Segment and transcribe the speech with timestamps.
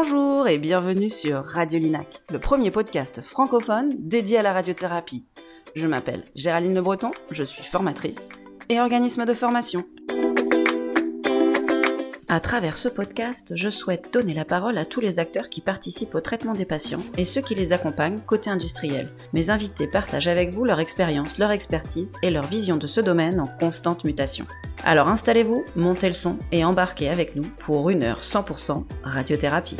[0.00, 5.26] Bonjour et bienvenue sur Radio Linac, le premier podcast francophone dédié à la radiothérapie.
[5.74, 8.28] Je m'appelle Géraldine Le Breton, je suis formatrice
[8.68, 9.82] et organisme de formation.
[12.30, 16.14] À travers ce podcast, je souhaite donner la parole à tous les acteurs qui participent
[16.14, 19.10] au traitement des patients et ceux qui les accompagnent côté industriel.
[19.32, 23.40] Mes invités partagent avec vous leur expérience, leur expertise et leur vision de ce domaine
[23.40, 24.46] en constante mutation.
[24.84, 29.78] Alors installez-vous, montez le son et embarquez avec nous pour une heure 100% radiothérapie.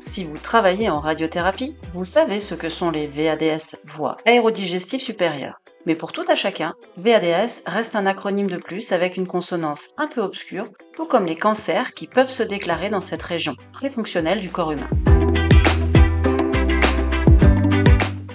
[0.00, 5.61] Si vous travaillez en radiothérapie, vous savez ce que sont les VADS, voies aérodigestives supérieures.
[5.84, 10.06] Mais pour tout à chacun, VADS reste un acronyme de plus avec une consonance un
[10.06, 14.40] peu obscure, tout comme les cancers qui peuvent se déclarer dans cette région très fonctionnelle
[14.40, 14.90] du corps humain.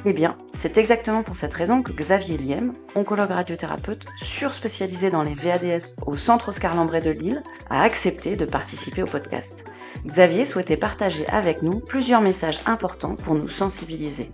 [0.09, 5.33] Eh bien, c'est exactement pour cette raison que Xavier Liem, oncologue radiothérapeute surspécialisé dans les
[5.33, 9.66] VADS au Centre Oscar Lambret de Lille, a accepté de participer au podcast.
[10.05, 14.31] Xavier souhaitait partager avec nous plusieurs messages importants pour nous sensibiliser.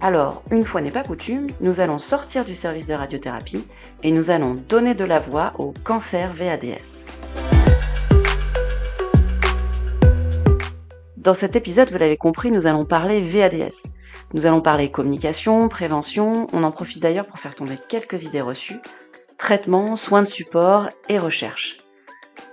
[0.00, 3.66] Alors, une fois n'est pas coutume, nous allons sortir du service de radiothérapie
[4.02, 7.06] et nous allons donner de la voix au cancer VADS.
[11.16, 13.92] Dans cet épisode, vous l'avez compris, nous allons parler VADS.
[14.34, 18.80] Nous allons parler communication, prévention, on en profite d'ailleurs pour faire tomber quelques idées reçues,
[19.38, 21.78] traitement, soins de support et recherche.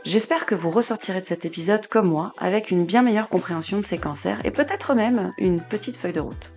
[0.03, 3.83] J'espère que vous ressortirez de cet épisode comme moi avec une bien meilleure compréhension de
[3.83, 6.53] ces cancers et peut-être même une petite feuille de route.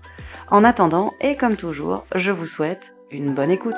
[0.50, 3.75] En attendant, et comme toujours, je vous souhaite une bonne écoute.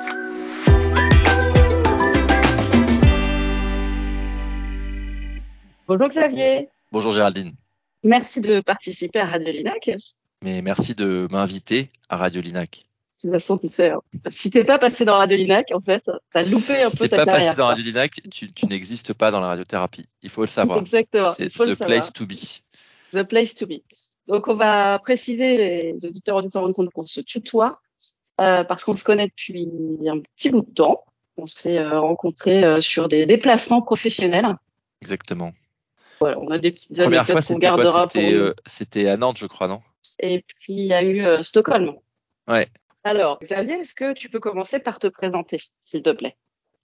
[5.87, 6.69] Bonjour Xavier.
[6.91, 7.53] Bonjour Géraldine.
[8.03, 9.91] Merci de participer à Radio Linac.
[10.43, 12.83] Mais merci de m'inviter à Radio Linac.
[13.17, 14.01] De toute façon, tu sais, hein.
[14.31, 17.17] si t'es pas passé dans Radio Linac, en fait, t'as loupé un si peu ta
[17.17, 17.51] ta pas carrière.
[17.51, 20.07] passé dans Radio Linac, tu, tu n'existes pas dans la radiothérapie.
[20.23, 20.81] Il faut le savoir.
[20.81, 21.33] Exactement.
[21.33, 21.77] C'est the savoir.
[21.77, 22.35] place to be.
[23.13, 23.81] The place to be.
[24.29, 25.57] Donc, on va préciser,
[25.93, 27.81] les auditeurs auditeurs rendent compte qu'on se tutoie,
[28.41, 29.69] euh, parce qu'on se connaît depuis
[30.09, 31.05] un petit bout de temps.
[31.37, 34.57] On s'est euh, rencontrés euh, sur des déplacements professionnels.
[35.03, 35.53] Exactement.
[36.19, 39.37] Voilà, on a des petites Première fois, qu'on c'était gardera C'était euh, c'était à Nantes,
[39.37, 39.83] je crois, non?
[40.19, 41.95] Et puis, il y a eu Stockholm.
[42.49, 42.69] Ouais.
[43.05, 46.37] Alors, Xavier, est-ce que tu peux commencer par te présenter, s'il te plaît?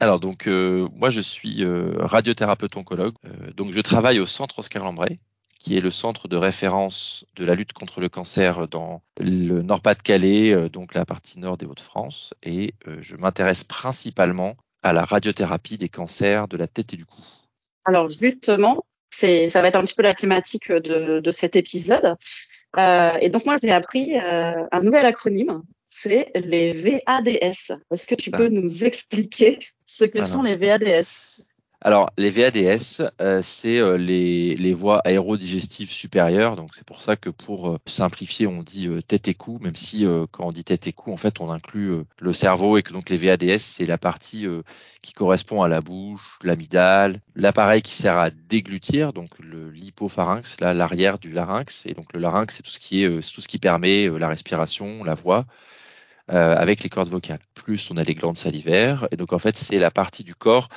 [0.02, 3.14] Alors donc euh, moi je suis euh, radiothérapeute oncologue.
[3.24, 5.20] Euh, donc je travaille au centre Oscar Lambret,
[5.62, 10.52] qui est le centre de référence de la lutte contre le cancer dans le Nord-Pas-de-Calais,
[10.52, 15.78] euh, donc la partie nord des Hauts-de-France, et euh, je m'intéresse principalement à la radiothérapie
[15.78, 17.22] des cancers de la tête et du cou.
[17.84, 22.16] Alors, justement, c'est, ça va être un petit peu la thématique de, de cet épisode.
[22.78, 25.62] Euh, et donc, moi, j'ai appris euh, un nouvel acronyme.
[25.90, 27.78] C'est les VADS.
[27.92, 28.38] Est-ce que tu Ah.
[28.38, 31.06] peux nous expliquer ce que sont les VADS
[31.84, 36.54] Alors, les VADS, euh, c'est euh, les, les voies aérodigestives supérieures.
[36.54, 40.06] Donc, c'est pour ça que pour euh, simplifier, on dit tête et cou, même si
[40.30, 43.10] quand on dit tête et cou, en fait, on inclut le cerveau et que donc
[43.10, 44.46] les VADS, c'est la partie
[45.02, 51.18] qui correspond à la bouche, l'amygdale, l'appareil qui sert à déglutir, donc l'hypopharynx, là, l'arrière
[51.18, 51.86] du larynx.
[51.86, 55.02] Et donc, le larynx, c'est tout ce qui est, tout ce qui permet la respiration,
[55.02, 55.46] la voix.
[56.28, 57.40] avec les cordes vocales.
[57.54, 60.68] Plus on a les glandes salivaires, et donc en fait c'est la partie du corps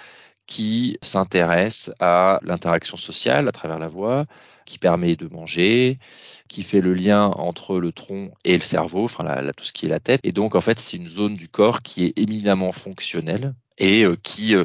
[0.47, 4.25] qui s'intéresse à l'interaction sociale à travers la voix,
[4.65, 5.99] qui permet de manger,
[6.47, 9.23] qui fait le lien entre le tronc et le cerveau, enfin
[9.55, 10.21] tout ce qui est la tête.
[10.23, 14.15] Et donc en fait, c'est une zone du corps qui est éminemment fonctionnelle et euh,
[14.23, 14.63] qui euh,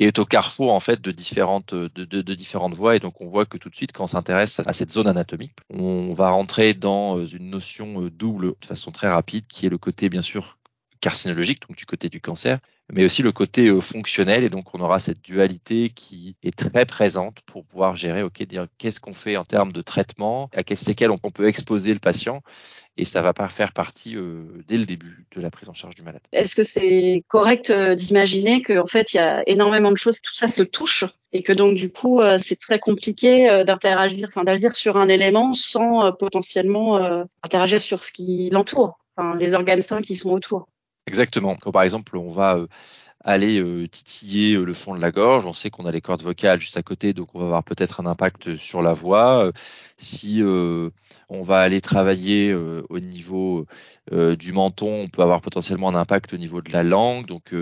[0.00, 2.96] est au carrefour en fait de différentes de, de- différentes voies.
[2.96, 5.54] Et donc on voit que tout de suite, quand on s'intéresse à cette zone anatomique,
[5.70, 9.78] on va rentrer dans euh, une notion double de façon très rapide, qui est le
[9.78, 10.57] côté bien sûr
[11.00, 12.58] carcinologique, donc du côté du cancer,
[12.92, 14.44] mais aussi le côté euh, fonctionnel.
[14.44, 18.66] Et donc, on aura cette dualité qui est très présente pour pouvoir gérer, OK, dire
[18.78, 22.42] qu'est-ce qu'on fait en termes de traitement, à quelles séquelles on, peut exposer le patient.
[22.96, 25.94] Et ça va pas faire partie euh, dès le début de la prise en charge
[25.94, 26.22] du malade.
[26.32, 30.34] Est-ce que c'est correct euh, d'imaginer qu'en fait, il y a énormément de choses, tout
[30.34, 34.96] ça se touche et que donc, du coup, c'est très compliqué d'interagir, enfin, d'agir sur
[34.96, 40.30] un élément sans potentiellement interagir sur ce qui l'entoure, enfin, les organes sains qui sont
[40.30, 40.68] autour?
[41.08, 41.56] Exactement.
[41.56, 42.66] Quand par exemple, on va euh,
[43.24, 46.20] aller euh, titiller euh, le fond de la gorge, on sait qu'on a les cordes
[46.20, 49.50] vocales juste à côté, donc on va avoir peut-être un impact sur la voix.
[50.00, 50.90] Si euh,
[51.28, 53.66] on va aller travailler euh, au niveau
[54.12, 57.26] euh, du menton, on peut avoir potentiellement un impact au niveau de la langue.
[57.26, 57.52] Donc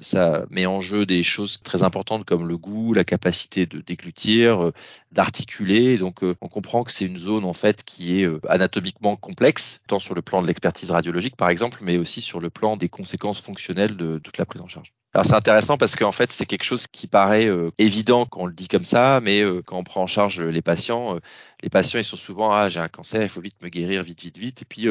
[0.00, 4.72] ça met en jeu des choses très importantes comme le goût, la capacité de déglutir,
[5.12, 5.98] d'articuler.
[5.98, 10.14] Donc on comprend que c'est une zone en fait qui est anatomiquement complexe, tant sur
[10.14, 13.96] le plan de l'expertise radiologique par exemple, mais aussi sur le plan des conséquences fonctionnelles
[13.96, 14.92] de toute la prise en charge.
[15.14, 18.46] Alors c'est intéressant parce qu'en fait c'est quelque chose qui paraît euh, évident quand on
[18.46, 21.20] le dit comme ça, mais euh, quand on prend en charge les patients, euh,
[21.62, 24.20] les patients ils sont souvent ah j'ai un cancer, il faut vite me guérir vite
[24.20, 24.86] vite vite, et puis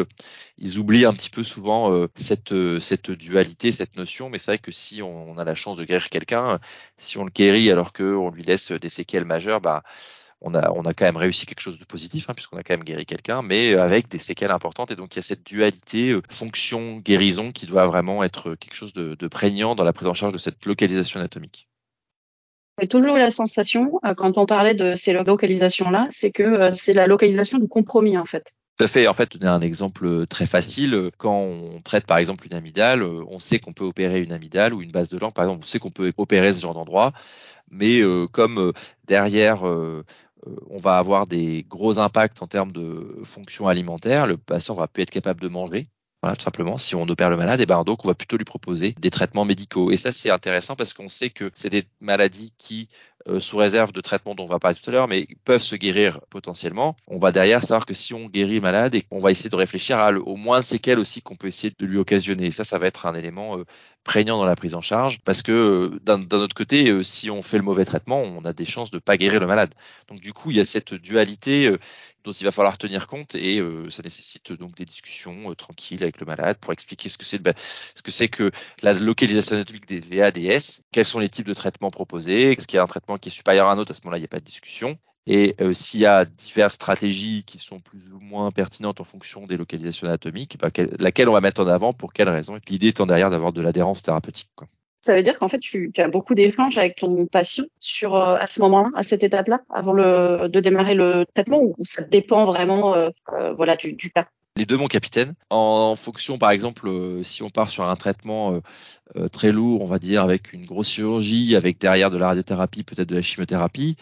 [0.57, 4.29] ils oublient un petit peu souvent cette cette dualité, cette notion.
[4.29, 6.59] Mais c'est vrai que si on, on, a la chance de guérir quelqu'un,
[6.97, 9.83] si on le guérit alors qu'on lui laisse des séquelles majeures, bah
[10.41, 12.73] on a, on a quand même réussi quelque chose de positif, hein, puisqu'on a quand
[12.73, 14.91] même guéri quelqu'un, mais euh, avec des séquelles importantes.
[14.91, 18.93] Et donc, il y a cette dualité euh, fonction-guérison qui doit vraiment être quelque chose
[18.93, 21.67] de, de, prégnant dans la prise en charge de cette localisation anatomique.
[22.79, 27.07] J'ai toujours la sensation, euh, quand on parlait de ces localisations-là, c'est que c'est la
[27.07, 28.53] localisation du compromis, en fait.
[28.77, 29.07] Tout à fait.
[29.07, 31.09] En fait, on a un exemple très facile.
[31.17, 34.83] Quand on traite par exemple une amygdale, on sait qu'on peut opérer une amygdale ou
[34.83, 35.33] une base de langue.
[35.33, 37.11] Par exemple, on sait qu'on peut opérer ce genre d'endroit.
[37.71, 38.71] Mais comme
[39.07, 40.03] derrière, euh,
[40.69, 44.27] on va avoir des gros impacts en termes de fonction alimentaire.
[44.27, 45.85] Le patient va plus être capable de manger.
[46.23, 48.37] Voilà, tout simplement, si on opère le malade, et eh ben donc on va plutôt
[48.37, 49.91] lui proposer des traitements médicaux.
[49.91, 52.89] Et ça, c'est intéressant parce qu'on sait que c'est des maladies qui
[53.29, 55.75] euh, sous réserve de traitements dont on va parler tout à l'heure, mais peuvent se
[55.75, 56.95] guérir potentiellement.
[57.07, 59.99] On va derrière savoir que si on guérit malade et qu'on va essayer de réfléchir
[59.99, 62.45] à au moins de séquelles aussi qu'on peut essayer de lui occasionner.
[62.47, 63.65] Et ça, ça va être un élément euh,
[64.03, 67.57] prégnant dans la prise en charge parce que euh, d'un autre côté, si on fait
[67.57, 69.73] le mauvais traitement, on a des chances de pas guérir le malade.
[70.07, 71.71] Donc du coup, il y a cette dualité
[72.27, 76.25] dont il va falloir tenir compte et ça nécessite donc des discussions tranquilles avec le
[76.25, 77.41] malade pour expliquer ce que c'est
[77.95, 78.51] ce que c'est que
[78.83, 82.79] la localisation anatomique des VADS, quels sont les types de traitements proposés, est-ce qu'il y
[82.79, 84.29] a un traitement qui est supérieur à un autre, à ce moment-là, il n'y a
[84.29, 84.97] pas de discussion.
[85.25, 89.45] Et euh, s'il y a diverses stratégies qui sont plus ou moins pertinentes en fonction
[89.45, 90.69] des localisations anatomiques, bah,
[90.99, 94.01] laquelle on va mettre en avant, pour quelles raisons L'idée étant derrière d'avoir de l'adhérence
[94.01, 94.49] thérapeutique.
[95.07, 98.45] Ça veut dire qu'en fait, tu, as beaucoup d'échanges avec ton patient sur euh, à
[98.45, 102.93] ce moment-là, à cette étape-là, avant le, de démarrer le traitement, ou ça dépend vraiment
[102.93, 103.09] euh,
[103.53, 104.27] voilà, du, du cas?
[104.57, 105.33] Les deux mon capitaine.
[105.49, 108.59] En fonction, par exemple, euh, si on part sur un traitement euh,
[109.15, 112.83] euh, très lourd, on va dire avec une grosse chirurgie, avec derrière de la radiothérapie,
[112.83, 113.95] peut-être de la chimiothérapie,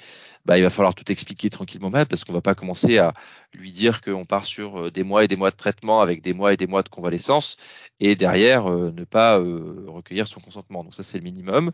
[0.46, 3.14] bah, il va falloir tout expliquer tranquillement mal parce qu'on va pas commencer à
[3.54, 6.54] lui dire qu'on part sur des mois et des mois de traitement avec des mois
[6.54, 7.58] et des mois de convalescence
[8.00, 10.84] et derrière ne pas recueillir son consentement.
[10.84, 11.72] Donc ça c'est le minimum.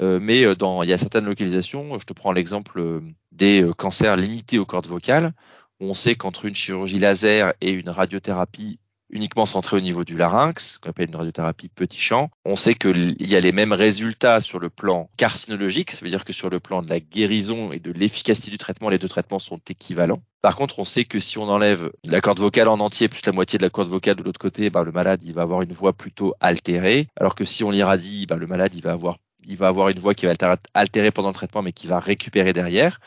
[0.00, 3.02] mais dans il y a certaines localisations, je te prends l'exemple
[3.32, 5.32] des cancers limités aux cordes vocales
[5.80, 8.78] on sait qu'entre une chirurgie laser et une radiothérapie
[9.10, 13.14] uniquement centrée au niveau du larynx, qu'on appelle une radiothérapie petit champ, on sait qu'il
[13.20, 16.60] y a les mêmes résultats sur le plan carcinologique, ça veut dire que sur le
[16.60, 20.22] plan de la guérison et de l'efficacité du traitement, les deux traitements sont équivalents.
[20.42, 23.32] Par contre, on sait que si on enlève la corde vocale en entier plus la
[23.32, 25.72] moitié de la corde vocale de l'autre côté, ben, le malade il va avoir une
[25.72, 29.16] voix plutôt altérée, alors que si on l'irradie, ben, le malade il va avoir
[29.48, 32.00] il va avoir une voix qui va être altérée pendant le traitement mais qui va
[32.00, 32.98] récupérer derrière.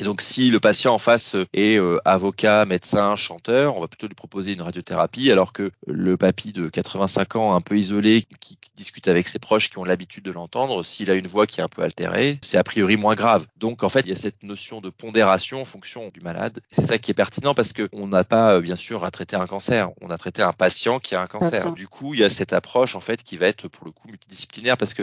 [0.00, 4.06] Et donc, si le patient en face est euh, avocat, médecin, chanteur, on va plutôt
[4.06, 8.56] lui proposer une radiothérapie, alors que le papy de 85 ans, un peu isolé, qui,
[8.76, 11.62] discute avec ses proches qui ont l'habitude de l'entendre, s'il a une voix qui est
[11.62, 13.46] un peu altérée, c'est a priori moins grave.
[13.58, 16.60] Donc, en fait, il y a cette notion de pondération en fonction du malade.
[16.72, 19.36] C'est ça qui est pertinent parce que on n'a pas, euh, bien sûr, à traiter
[19.36, 19.90] un cancer.
[20.00, 21.72] On a traité un patient qui a un cancer.
[21.72, 24.08] Du coup, il y a cette approche, en fait, qui va être, pour le coup,
[24.08, 25.02] multidisciplinaire parce que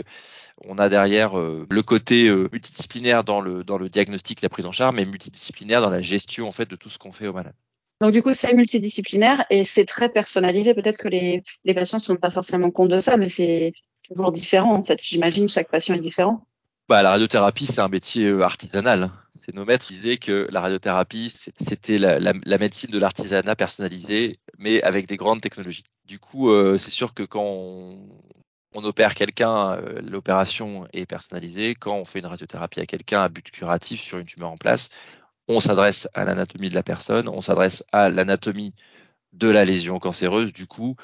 [0.64, 4.72] on a derrière euh, le côté multidisciplinaire dans le, dans le diagnostic, la prise en
[4.72, 7.54] charge, mais multidisciplinaire dans la gestion en fait de tout ce qu'on fait au malade.
[8.00, 10.74] Donc du coup, c'est multidisciplinaire et c'est très personnalisé.
[10.74, 13.72] Peut-être que les, les patients ne rendent pas forcément compte de ça, mais c'est
[14.08, 15.00] toujours différent en fait.
[15.02, 16.46] J'imagine chaque patient est différent.
[16.88, 19.10] Bah, la radiothérapie, c'est un métier euh, artisanal.
[19.44, 23.56] C'est nos maîtres qui disaient que la radiothérapie, c'était la, la, la, médecine de l'artisanat
[23.56, 25.84] personnalisé, mais avec des grandes technologies.
[26.06, 27.98] Du coup, euh, c'est sûr que quand on,
[28.74, 31.74] on opère quelqu'un, euh, l'opération est personnalisée.
[31.74, 34.90] Quand on fait une radiothérapie à quelqu'un à but curatif sur une tumeur en place,
[35.48, 38.74] on s'adresse à l'anatomie de la personne, on s'adresse à l'anatomie
[39.32, 40.52] de la lésion cancéreuse.
[40.52, 40.96] Du coup,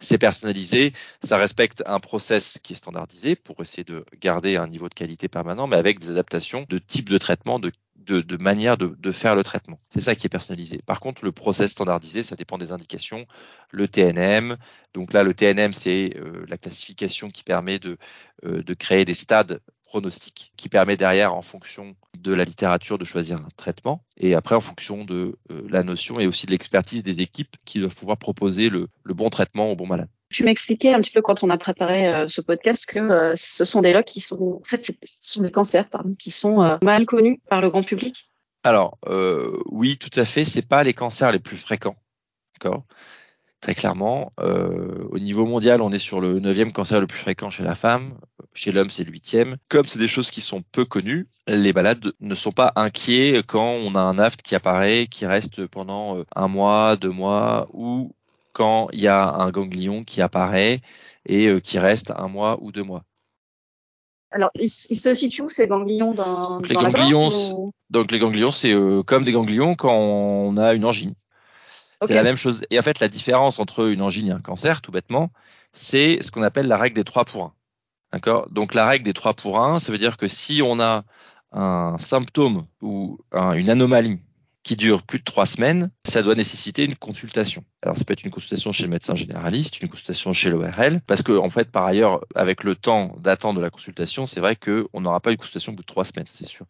[0.00, 0.92] c'est personnalisé,
[1.22, 5.28] ça respecte un process qui est standardisé pour essayer de garder un niveau de qualité
[5.28, 7.72] permanent, mais avec des adaptations de type de traitement, de
[8.04, 9.80] de, manière de, de, faire le traitement.
[9.90, 10.80] C'est ça qui est personnalisé.
[10.84, 13.26] Par contre, le process standardisé, ça dépend des indications.
[13.70, 14.56] Le TNM,
[14.92, 17.96] donc là, le TNM, c'est euh, la classification qui permet de,
[18.44, 23.04] euh, de créer des stades pronostiques, qui permet derrière, en fonction de la littérature, de
[23.04, 24.04] choisir un traitement.
[24.16, 27.80] Et après, en fonction de euh, la notion et aussi de l'expertise des équipes qui
[27.80, 31.22] doivent pouvoir proposer le, le bon traitement au bon malade tu m'expliquais un petit peu
[31.22, 34.58] quand on a préparé euh, ce podcast que euh, ce sont des lots qui sont,
[34.60, 37.84] en fait, ce sont des cancers, pardon, qui sont euh, mal connus par le grand
[37.84, 38.28] public.
[38.64, 38.98] Alors
[39.70, 40.44] oui, tout à fait.
[40.44, 41.96] C'est pas les cancers les plus fréquents,
[42.54, 42.82] d'accord?
[43.60, 47.62] Très clairement, au niveau mondial, on est sur le neuvième cancer le plus fréquent chez
[47.62, 48.14] la femme.
[48.54, 49.56] Chez l'homme, c'est le huitième.
[49.68, 53.68] Comme c'est des choses qui sont peu connues, les malades ne sont pas inquiets quand
[53.68, 58.14] on a un aft qui apparaît, qui reste pendant un mois, deux mois, ou
[58.54, 60.80] quand il y a un ganglion qui apparaît
[61.26, 63.02] et euh, qui reste un mois ou deux mois.
[64.30, 68.72] Alors, ils, se situent où ces ganglions dans, donc, les ganglions, Donc les ganglions, c'est
[68.72, 71.14] euh, comme des ganglions quand on a une angine.
[72.06, 72.64] C'est la même chose.
[72.70, 75.30] Et en fait, la différence entre une angine et un cancer, tout bêtement,
[75.72, 77.52] c'est ce qu'on appelle la règle des 3 pour 1.
[78.12, 78.48] D'accord?
[78.50, 81.04] Donc la règle des 3 pour 1, ça veut dire que si on a
[81.52, 84.18] un symptôme ou une anomalie
[84.64, 87.62] qui dure plus de trois semaines, ça doit nécessiter une consultation.
[87.82, 91.22] Alors ça peut être une consultation chez le médecin généraliste, une consultation chez l'ORL, parce
[91.22, 95.00] que en fait par ailleurs avec le temps d'attente de la consultation, c'est vrai qu'on
[95.00, 96.66] n'aura pas une consultation au bout de trois semaines, c'est sûr.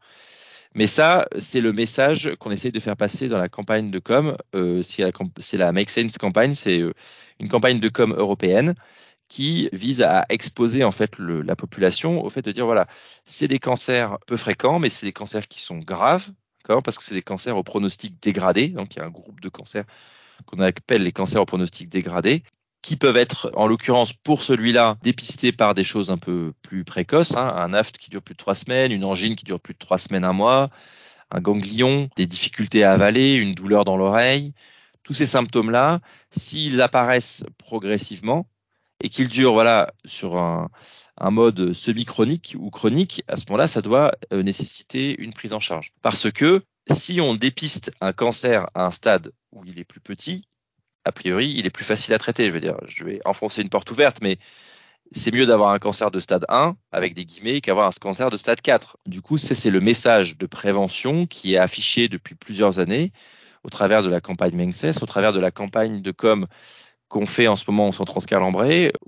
[0.75, 4.37] Mais ça, c'est le message qu'on essaye de faire passer dans la campagne de com.
[4.57, 6.93] Euh, c'est la, Make Sense campagne, c'est euh,
[7.39, 8.75] une campagne de com européenne
[9.29, 12.87] qui vise à exposer en fait la population au fait de dire voilà,
[13.25, 16.31] c'est des cancers peu fréquents, mais c'est des cancers qui sont graves,
[16.66, 18.68] parce que c'est des cancers au pronostic dégradé.
[18.68, 19.85] Donc il y a un groupe de cancers
[20.47, 22.42] qu'on appelle les cancers au pronostic dégradé,
[22.83, 27.37] qui peuvent être, en l'occurrence pour celui-là, dépistés par des choses un peu plus précoces,
[27.37, 27.54] hein.
[27.56, 29.99] un aft qui dure plus de trois semaines, une angine qui dure plus de trois
[29.99, 30.71] semaines, un mois,
[31.30, 34.52] un ganglion, des difficultés à avaler, une douleur dans l'oreille.
[35.02, 38.47] Tous ces symptômes-là, s'ils apparaissent progressivement
[39.02, 40.71] et qu'ils durent voilà sur un,
[41.18, 45.61] un mode semi-chronique ou chronique, à ce moment-là, ça doit euh, nécessiter une prise en
[45.61, 45.92] charge.
[46.02, 50.44] Parce que si on dépiste un cancer à un stade où il est plus petit,
[51.04, 52.47] a priori, il est plus facile à traiter.
[52.47, 54.38] Je veux dire, je vais enfoncer une porte ouverte, mais
[55.12, 58.37] c'est mieux d'avoir un cancer de stade 1 avec des guillemets qu'avoir un cancer de
[58.37, 58.97] stade 4.
[59.06, 63.12] Du coup, c'est le message de prévention qui est affiché depuis plusieurs années
[63.64, 66.47] au travers de la campagne Menses, au travers de la campagne de com
[67.14, 68.12] qu'on fait en ce moment au centre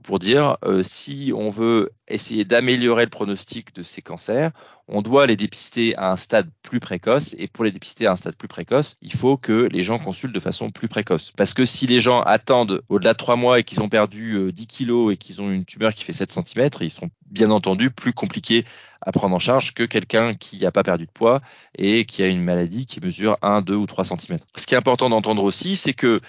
[0.05, 4.53] pour dire euh, si on veut essayer d'améliorer le pronostic de ces cancers,
[4.87, 8.17] on doit les dépister à un stade plus précoce et pour les dépister à un
[8.17, 11.33] stade plus précoce, il faut que les gens consultent de façon plus précoce.
[11.37, 14.63] Parce que si les gens attendent au-delà de trois mois et qu'ils ont perdu 10
[14.63, 17.91] euh, kilos et qu'ils ont une tumeur qui fait 7 cm, ils seront bien entendu
[17.91, 18.65] plus compliqués
[19.01, 21.41] à prendre en charge que quelqu'un qui n'a pas perdu de poids
[21.77, 24.39] et qui a une maladie qui mesure 1, 2 ou 3 cm.
[24.57, 26.21] Ce qui est important d'entendre aussi, c'est que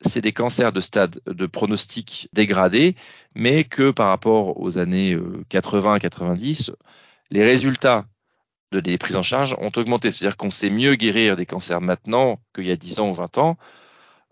[0.00, 2.96] c'est des cancers de stade de pronostic dégradé,
[3.34, 5.16] mais que par rapport aux années
[5.50, 6.74] 80-90, euh,
[7.30, 8.06] les résultats
[8.72, 10.10] de des prises en charge ont augmenté.
[10.10, 13.38] C'est-à-dire qu'on sait mieux guérir des cancers maintenant qu'il y a 10 ans ou 20
[13.38, 13.56] ans,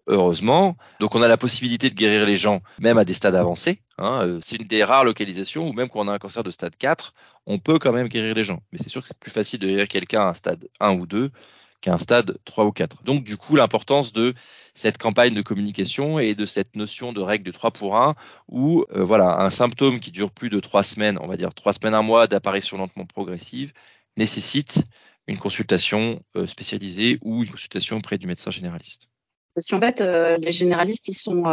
[0.07, 0.77] heureusement.
[1.01, 3.83] Donc on a la possibilité de guérir les gens même à des stades avancés.
[3.99, 4.21] Hein.
[4.23, 6.77] Euh, c'est une des rares localisations où même quand on a un cancer de stade
[6.77, 7.15] 4,
[7.47, 8.61] on peut quand même guérir les gens.
[8.73, 11.07] Mais c'est sûr que c'est plus facile de guérir quelqu'un à un stade 1 ou
[11.07, 11.31] 2
[11.81, 13.03] qu'à un stade 3 ou 4.
[13.05, 14.35] Donc du coup l'importance de
[14.75, 18.15] cette campagne de communication et de cette notion de règle de 3 pour 1
[18.49, 21.73] où euh, voilà un symptôme qui dure plus de 3 semaines, on va dire 3
[21.75, 23.73] semaines, un mois d'apparition lentement progressive
[24.17, 24.85] nécessite
[25.27, 29.09] une consultation euh, spécialisée ou une consultation auprès du médecin généraliste.
[29.55, 31.45] Question bête, euh, les généralistes, ils sont...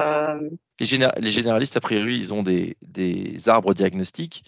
[0.79, 0.85] Les,
[1.21, 4.43] les, généralistes, a priori, ils ont des, des arbres diagnostiques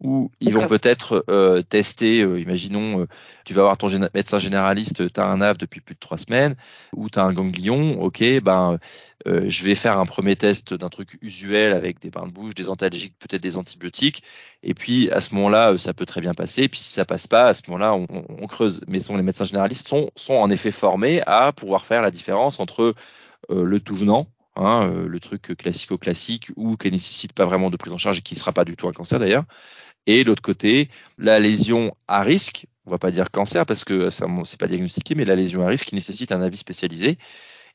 [0.00, 3.06] où ils vont peut-être euh, tester, euh, imaginons, euh,
[3.44, 6.54] tu vas voir ton médecin généraliste, tu as un AV depuis plus de trois semaines,
[6.94, 8.78] ou tu as un ganglion, ok, ben
[9.26, 12.70] je vais faire un premier test d'un truc usuel avec des bains de bouche, des
[12.70, 14.22] antalgiques, peut-être des antibiotiques,
[14.62, 17.26] et puis à ce moment-là, ça peut très bien passer, et puis si ça passe
[17.26, 18.80] pas, à ce moment-là, on, on, creuse.
[18.88, 22.60] Mais sont, les médecins généralistes sont, sont en effet formés à pouvoir faire la différence
[22.60, 22.94] entre
[23.50, 24.26] le tout venant,
[24.62, 28.34] Hein, le truc classico-classique ou qui nécessite pas vraiment de prise en charge et qui
[28.34, 29.44] ne sera pas du tout un cancer d'ailleurs,
[30.06, 30.88] et l'autre côté,
[31.18, 35.14] la lésion à risque, on va pas dire cancer parce que ça c'est pas diagnostiqué,
[35.14, 37.18] mais la lésion à risque qui nécessite un avis spécialisé.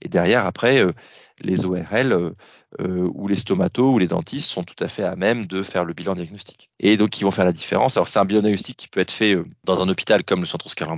[0.01, 0.91] Et derrière, après, euh,
[1.39, 2.33] les ORL euh,
[2.81, 5.85] euh, ou les stomatos ou les dentistes sont tout à fait à même de faire
[5.85, 6.69] le bilan diagnostique.
[6.79, 7.95] Et donc, ils vont faire la différence.
[7.95, 10.65] Alors, c'est un bilan diagnostic qui peut être fait dans un hôpital comme le centre
[10.65, 10.89] Oscar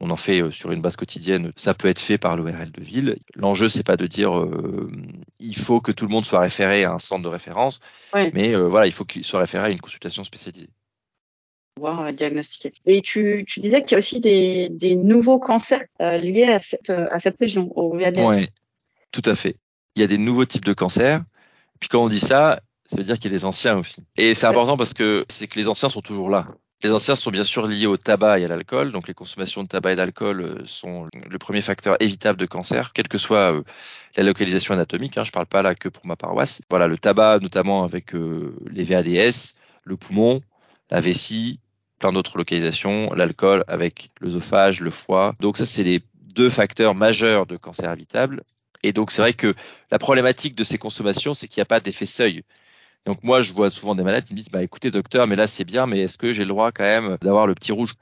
[0.00, 1.52] on en fait euh, sur une base quotidienne.
[1.56, 3.16] Ça peut être fait par l'ORL de ville.
[3.36, 4.90] L'enjeu, c'est pas de dire euh,
[5.38, 7.80] il faut que tout le monde soit référé à un centre de référence,
[8.14, 10.70] mais euh, voilà, il faut qu'il soit référé à une consultation spécialisée.
[11.78, 12.72] Voir diagnostiquer.
[12.86, 17.38] Et tu, disais qu'il y a aussi des, nouveaux cancers liés à cette, à cette
[17.38, 18.20] région, au VADS.
[18.20, 18.48] Oui,
[19.12, 19.56] tout à fait.
[19.96, 21.22] Il y a des nouveaux types de cancers.
[21.78, 24.02] Puis quand on dit ça, ça veut dire qu'il y a des anciens aussi.
[24.16, 26.46] Et c'est important parce que c'est que les anciens sont toujours là.
[26.82, 29.68] Les anciens sont bien sûr liés au tabac et à l'alcool, donc les consommations de
[29.68, 33.62] tabac et d'alcool euh, sont le premier facteur évitable de cancer, quelle que soit euh,
[34.16, 35.18] la localisation anatomique.
[35.18, 36.62] Hein, je ne parle pas là que pour ma paroisse.
[36.70, 40.40] Voilà, le tabac notamment avec euh, les VADS, le poumon,
[40.90, 41.60] la vessie,
[41.98, 45.34] plein d'autres localisations, l'alcool avec l'œsophage, le foie.
[45.40, 46.02] Donc ça, c'est les
[46.34, 48.42] deux facteurs majeurs de cancer évitable.
[48.82, 49.54] Et donc c'est vrai que
[49.90, 52.42] la problématique de ces consommations, c'est qu'il n'y a pas d'effet seuil.
[53.06, 55.46] Donc moi, je vois souvent des malades qui me disent, bah écoutez docteur, mais là
[55.46, 57.94] c'est bien, mais est-ce que j'ai le droit quand même d'avoir le petit rouge?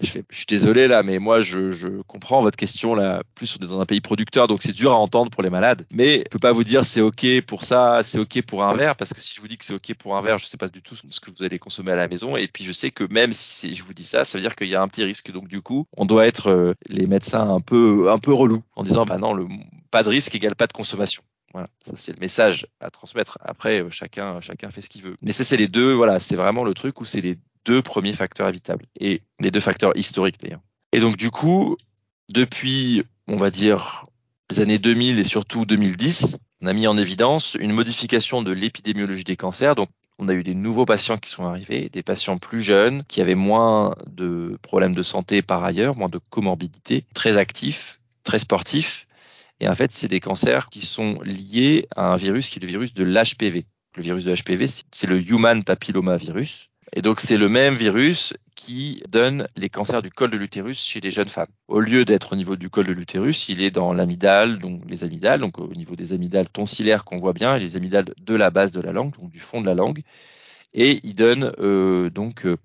[0.00, 3.22] Je, fais, je suis désolé là, mais moi je, comprends votre question là.
[3.36, 5.86] Plus on est dans un pays producteur, donc c'est dur à entendre pour les malades.
[5.92, 8.96] Mais je peux pas vous dire c'est ok pour ça, c'est ok pour un verre,
[8.96, 10.68] parce que si je vous dis que c'est ok pour un verre, je sais pas
[10.68, 12.36] du tout ce que vous allez consommer à la maison.
[12.36, 14.68] Et puis je sais que même si je vous dis ça, ça veut dire qu'il
[14.68, 15.30] y a un petit risque.
[15.30, 18.82] Donc du coup, on doit être euh, les médecins un peu un peu relous en
[18.82, 19.46] disant bah non, le
[19.92, 21.22] pas de risque égale pas de consommation.
[21.54, 23.38] Voilà, ça c'est le message à transmettre.
[23.40, 25.16] Après, euh, chacun chacun fait ce qu'il veut.
[25.22, 25.92] Mais ça c'est les deux.
[25.92, 29.60] Voilà, c'est vraiment le truc où c'est les deux premiers facteurs évitables et les deux
[29.60, 30.62] facteurs historiques d'ailleurs.
[30.92, 31.76] Et donc du coup,
[32.28, 34.06] depuis, on va dire,
[34.50, 39.24] les années 2000 et surtout 2010, on a mis en évidence une modification de l'épidémiologie
[39.24, 39.76] des cancers.
[39.76, 43.20] Donc on a eu des nouveaux patients qui sont arrivés, des patients plus jeunes, qui
[43.20, 49.06] avaient moins de problèmes de santé par ailleurs, moins de comorbidités, très actifs, très sportifs.
[49.64, 52.68] Et en fait, c'est des cancers qui sont liés à un virus qui est le
[52.68, 53.64] virus de l'HPV.
[53.96, 56.68] Le virus de HPV, c'est le Human Papillomavirus.
[56.92, 61.00] Et donc c'est le même virus qui donne les cancers du col de l'utérus chez
[61.00, 61.48] les jeunes femmes.
[61.66, 65.02] Au lieu d'être au niveau du col de l'utérus, il est dans l'amygdale, donc les
[65.02, 68.50] amygdales, donc au niveau des amygdales tonsillaires qu'on voit bien, et les amygdales de la
[68.50, 70.02] base de la langue, donc du fond de la langue,
[70.74, 72.58] et il donne euh, donc euh,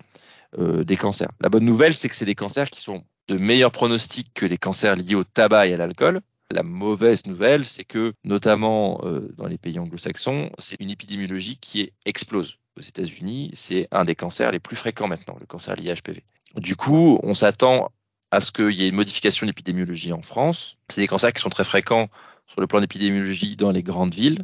[0.60, 1.32] euh, des cancers.
[1.40, 4.58] La bonne nouvelle, c'est que c'est des cancers qui sont de meilleurs pronostics que les
[4.58, 6.20] cancers liés au tabac et à l'alcool.
[6.52, 11.92] La mauvaise nouvelle, c'est que, notamment euh, dans les pays anglo-saxons, c'est une épidémiologie qui
[12.06, 12.58] explose.
[12.76, 16.24] Aux États-Unis, c'est un des cancers les plus fréquents maintenant, le cancer lié à HPV.
[16.56, 17.92] Du coup, on s'attend
[18.32, 20.78] à ce qu'il y ait une modification de l'épidémiologie en France.
[20.90, 22.10] C'est des cancers qui sont très fréquents
[22.48, 24.44] sur le plan d'épidémiologie dans les grandes villes,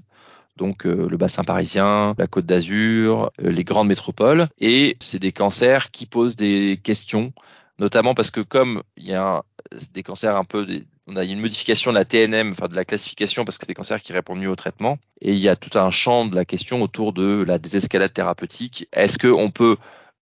[0.57, 4.47] donc euh, le bassin parisien, la côte d'Azur, euh, les grandes métropoles.
[4.59, 7.33] Et c'est des cancers qui posent des questions,
[7.79, 9.43] notamment parce que comme il y a
[9.91, 10.67] des cancers un peu
[11.07, 13.75] on a une modification de la TNM, enfin de la classification, parce que c'est des
[13.75, 14.97] cancers qui répondent mieux au traitement.
[15.21, 18.87] Et il y a tout un champ de la question autour de la désescalade thérapeutique.
[18.91, 19.77] Est-ce qu'on peut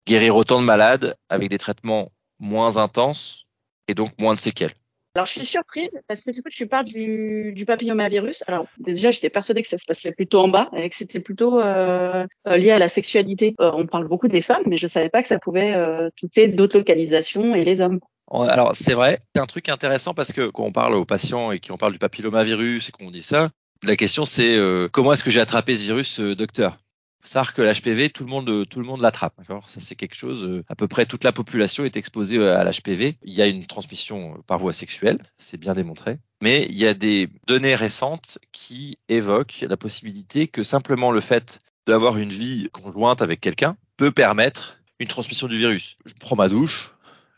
[0.06, 3.46] guérir autant de malades avec des traitements moins intenses
[3.88, 4.74] et donc moins de séquelles?
[5.16, 8.44] Alors, je suis surprise parce que du coup, tu parles du, papillomavirus.
[8.48, 11.62] Alors, déjà, j'étais persuadée que ça se passait plutôt en bas et que c'était plutôt
[11.62, 13.54] euh, euh lié à la sexualité.
[13.62, 15.76] Euh, on parle beaucoup des femmes, mais je savais pas que ça pouvait
[16.18, 18.00] toucher d'autres localisations et les hommes.
[18.32, 21.60] Alors c'est vrai, c'est un truc intéressant parce que quand on parle aux patients et
[21.60, 23.50] qu'on parle du papillomavirus et qu'on dit ça,
[23.84, 26.78] la question c'est euh, comment est-ce que j'ai attrapé ce virus, euh, docteur?
[27.22, 29.34] Faut savoir que l'HPV, tout le monde, tout le monde l'attrape.
[29.38, 29.70] D'accord?
[29.70, 30.44] Ça, c'est quelque chose.
[30.44, 33.16] Euh, à peu près toute la population est exposée à l'HPV.
[33.24, 36.18] Il y a une transmission par voie sexuelle, c'est bien démontré.
[36.42, 41.60] Mais il y a des données récentes qui évoquent la possibilité que simplement le fait
[41.88, 45.98] d'avoir une vie conjointe avec quelqu'un peut permettre une transmission du virus.
[46.06, 46.94] Je prends ma douche,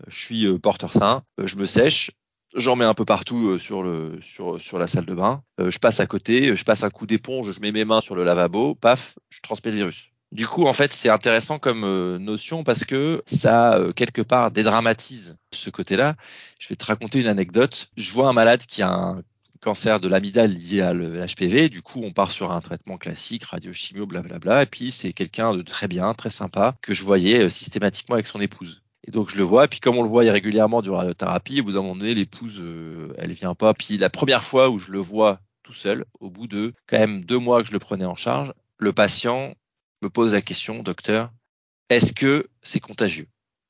[0.07, 2.11] je suis euh, porteur sain, euh, je me sèche,
[2.55, 6.55] j'en mets un peu partout euh, sur la salle de bain, je passe à côté,
[6.55, 9.71] je passe un coup d'éponge, je mets mes mains sur le lavabo, paf, je transmets
[9.71, 10.09] le virus.
[10.31, 15.69] Du coup, en fait, c'est intéressant comme notion parce que ça, quelque part, dédramatise ce
[15.69, 16.15] côté-là.
[16.59, 17.89] Je vais te raconter une anecdote.
[17.95, 19.21] Je vois un malade qui a un
[19.65, 21.69] cancer de l'amygdale lié à l'HPV.
[21.69, 24.63] Du coup, on part sur un traitement classique, radiochimio, blablabla.
[24.63, 28.39] Et puis, c'est quelqu'un de très bien, très sympa, que je voyais systématiquement avec son
[28.39, 28.84] épouse.
[29.07, 31.61] Et donc je le vois, et puis comme on le voit régulièrement durant la thérapie,
[31.61, 33.73] au bout d'un moment donné, l'épouse, euh, elle vient pas.
[33.73, 37.23] Puis la première fois où je le vois tout seul, au bout de quand même
[37.23, 39.53] deux mois que je le prenais en charge, le patient
[40.01, 41.31] me pose la question, docteur,
[41.89, 43.27] est-ce que c'est contagieux?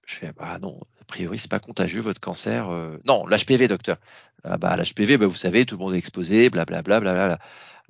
[0.08, 2.70] Je fais, bah non, a priori c'est pas contagieux votre cancer.
[2.70, 2.98] Euh...
[3.06, 3.98] Non, l'HPV, docteur.
[4.46, 7.40] Ah bah l'HPV, bah, vous savez, tout le monde est exposé, blablabla, bla, bla, bla,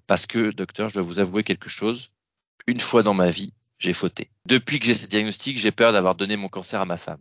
[0.08, 2.10] Parce que, docteur, je dois vous avouer quelque chose.
[2.66, 4.32] Une fois dans ma vie, j'ai fauté.
[4.48, 7.20] Depuis que j'ai ce diagnostic, j'ai peur d'avoir donné mon cancer à ma femme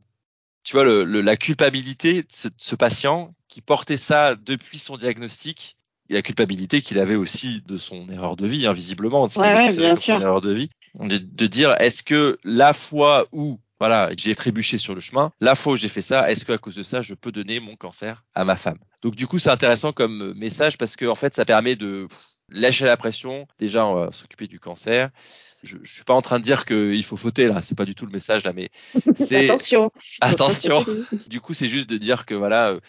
[0.64, 5.76] tu vois, le, la culpabilité de ce, patient qui portait ça depuis son diagnostic
[6.08, 9.96] et la culpabilité qu'il avait aussi de son erreur de vie, hein, visiblement, ouais, bien
[9.96, 10.16] sûr.
[10.16, 14.78] Son erreur de vie, de, de dire est-ce que la fois où voilà, j'ai trébuché
[14.78, 15.30] sur le chemin.
[15.40, 17.74] La fois où j'ai fait ça, est-ce qu'à cause de ça, je peux donner mon
[17.74, 18.78] cancer à ma femme?
[19.02, 22.08] Donc du coup, c'est intéressant comme message parce que en fait, ça permet de
[22.48, 23.46] lâcher la pression.
[23.58, 25.10] Déjà, on va s'occuper du cancer
[25.64, 27.94] je, je suis pas en train de dire qu'il faut fauter là, c'est pas du
[27.94, 28.70] tout le message là, mais
[29.16, 29.90] c'est attention.
[30.20, 30.84] Attention.
[31.28, 32.80] du coup, c'est juste de dire que voilà, euh,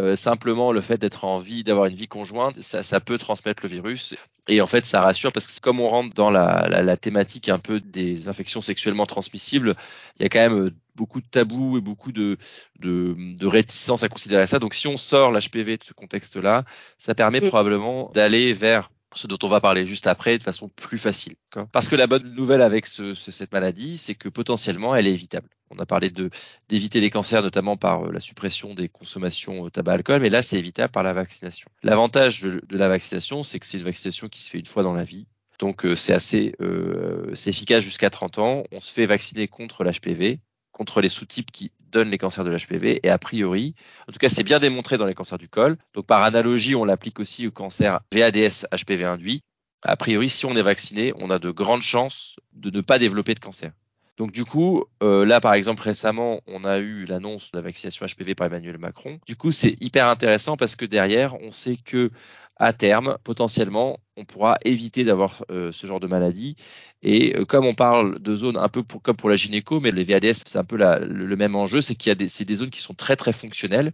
[0.00, 3.62] euh, simplement le fait d'être en vie, d'avoir une vie conjointe, ça, ça, peut transmettre
[3.62, 4.16] le virus.
[4.48, 7.48] Et en fait, ça rassure parce que comme on rentre dans la, la, la, thématique
[7.48, 9.76] un peu des infections sexuellement transmissibles,
[10.18, 12.36] il y a quand même euh, beaucoup de tabous et beaucoup de,
[12.80, 14.58] de, de réticence à considérer ça.
[14.58, 16.64] Donc si on sort l'HPV de ce contexte-là,
[16.98, 17.48] ça permet mm.
[17.48, 21.34] probablement d'aller vers ce dont on va parler juste après de façon plus facile.
[21.72, 25.48] Parce que la bonne nouvelle avec ce, cette maladie, c'est que potentiellement, elle est évitable.
[25.70, 26.30] On a parlé de
[26.68, 30.92] d'éviter les cancers notamment par euh, la suppression des consommations tabac-alcool, mais là, c'est évitable
[30.92, 31.70] par la vaccination.
[31.82, 34.92] L'avantage de, la vaccination, c'est que c'est une vaccination qui se fait une fois dans
[34.92, 35.26] la vie.
[35.58, 38.64] Donc euh, c'est assez euh, c'est efficace jusqu'à 30 ans.
[38.72, 40.40] On se fait vacciner contre l'HPV,
[40.72, 43.74] contre les sous-types qui donne les cancers de l'HPV et a priori,
[44.08, 45.78] en tout cas c'est bien démontré dans les cancers du col.
[45.94, 49.40] Donc par analogie, on l'applique aussi au cancer VADS HPV induit.
[49.82, 53.34] A priori, si on est vacciné, on a de grandes chances de ne pas développer
[53.34, 53.72] de cancer.
[54.16, 58.06] Donc du coup, euh, là par exemple récemment, on a eu l'annonce de la vaccination
[58.06, 59.18] HPV par Emmanuel Macron.
[59.26, 62.10] Du coup, c'est hyper intéressant parce que derrière, on sait que
[62.56, 66.54] à terme, potentiellement, on pourra éviter d'avoir euh, ce genre de maladie.
[67.02, 70.04] Et euh, comme on parle de zones un peu comme pour la gynéco, mais les
[70.04, 72.80] VADS, c'est un peu le, même enjeu, c'est qu'il y a des, des zones qui
[72.80, 73.92] sont très très fonctionnelles.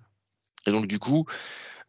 [0.66, 1.24] Et donc du coup,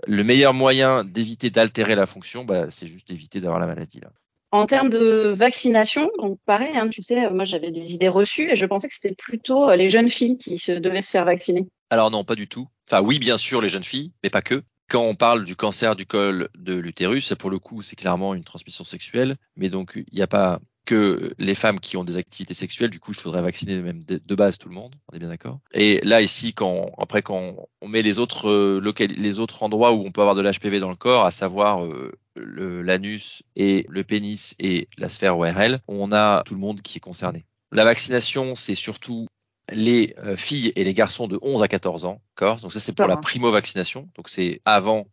[0.07, 3.99] le meilleur moyen d'éviter d'altérer la fonction, bah, c'est juste d'éviter d'avoir la maladie.
[3.99, 4.11] Là.
[4.51, 8.55] En termes de vaccination, donc pareil, hein, tu sais, moi j'avais des idées reçues et
[8.55, 11.67] je pensais que c'était plutôt euh, les jeunes filles qui se devaient se faire vacciner.
[11.89, 12.67] Alors non, pas du tout.
[12.89, 14.63] Enfin oui, bien sûr, les jeunes filles, mais pas que.
[14.89, 18.43] Quand on parle du cancer du col de l'utérus, pour le coup, c'est clairement une
[18.43, 22.53] transmission sexuelle, mais donc il n'y a pas que les femmes qui ont des activités
[22.53, 24.93] sexuelles, du coup, il faudrait vacciner même de, base tout le monde.
[25.09, 25.59] On est bien d'accord.
[25.73, 30.03] Et là ici, quand après quand on met les autres euh, les autres endroits où
[30.05, 34.55] on peut avoir de l'HPV dans le corps, à savoir euh, l'anus et le pénis
[34.59, 37.43] et la sphère ORL, on a tout le monde qui est concerné.
[37.71, 39.27] La vaccination, c'est surtout
[39.71, 42.21] les euh, filles et les garçons de 11 à 14 ans.
[42.39, 44.09] Donc ça, c'est pour la primo-vaccination.
[44.15, 45.07] Donc c'est avant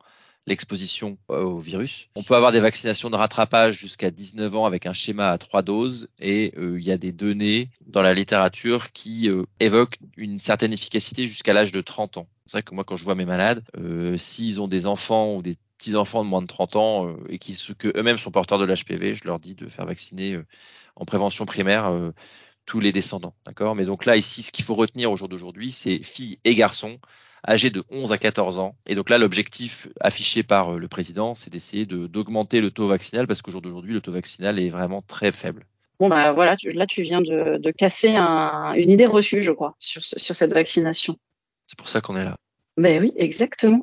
[0.46, 2.09] l'exposition euh, au virus.
[2.16, 5.62] On peut avoir des vaccinations de rattrapage jusqu'à 19 ans avec un schéma à trois
[5.62, 9.28] doses et euh, il y a des données dans la littérature qui
[9.61, 12.28] évoquent une certaine efficacité jusqu'à l'âge de 30 ans.
[12.46, 13.62] C'est vrai que moi, quand je vois mes malades,
[14.16, 17.57] s'ils ont des enfants ou des petits enfants de moins de 30 ans et qui
[17.79, 20.38] que eux-mêmes sont porteurs de l'HPV, je leur dis de faire vacciner
[20.97, 22.12] en prévention primaire
[22.69, 23.35] tous les descendants.
[23.47, 23.75] D'accord?
[23.75, 26.99] Mais donc là, ici, ce qu'il faut retenir au jour d'aujourd'hui, c'est filles et garçons
[27.47, 28.77] âgés de 11 à 14 ans.
[28.87, 33.27] Et donc là, l'objectif affiché par euh, le président, c'est d'essayer d'augmenter le taux vaccinal
[33.27, 35.67] parce qu'au jour d'aujourd'hui, le taux vaccinal est vraiment très faible.
[35.99, 40.37] Bon, bah voilà, là, tu viens de, casser une idée reçue, je crois, sur, sur
[40.37, 41.19] cette vaccination.
[41.67, 42.37] C'est pour ça qu'on est là.
[42.77, 43.81] Ben oui, exactement.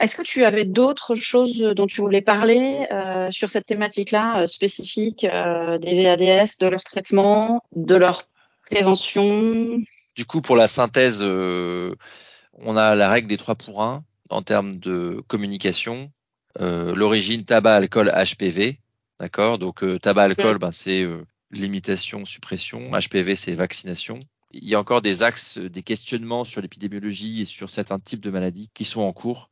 [0.00, 4.46] Est-ce que tu avais d'autres choses dont tu voulais parler euh, sur cette thématique-là, euh,
[4.46, 8.26] spécifique euh, des VADS, de leur traitement, de leur
[8.70, 9.78] prévention?
[10.16, 14.74] Du coup, pour la synthèse, on a la règle des 3 pour 1 en termes
[14.74, 16.10] de communication.
[16.58, 18.80] L'origine tabac, alcool, HPV.
[19.18, 19.58] D'accord?
[19.58, 21.06] Donc, tabac, alcool, ben, c'est
[21.50, 22.90] limitation, suppression.
[22.90, 24.18] HPV, c'est vaccination.
[24.52, 28.30] Il y a encore des axes, des questionnements sur l'épidémiologie et sur certains types de
[28.30, 29.50] maladies qui sont en cours.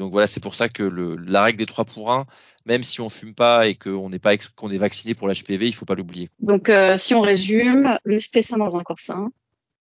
[0.00, 2.24] Donc voilà, c'est pour ça que le, la règle des 3 pour 1,
[2.64, 5.74] même si on fume pas et qu'on n'est pas qu'on est vacciné pour l'HPV, il
[5.74, 6.30] faut pas l'oublier.
[6.40, 9.30] Donc euh, si on résume, l'esprit sain dans un corps sain.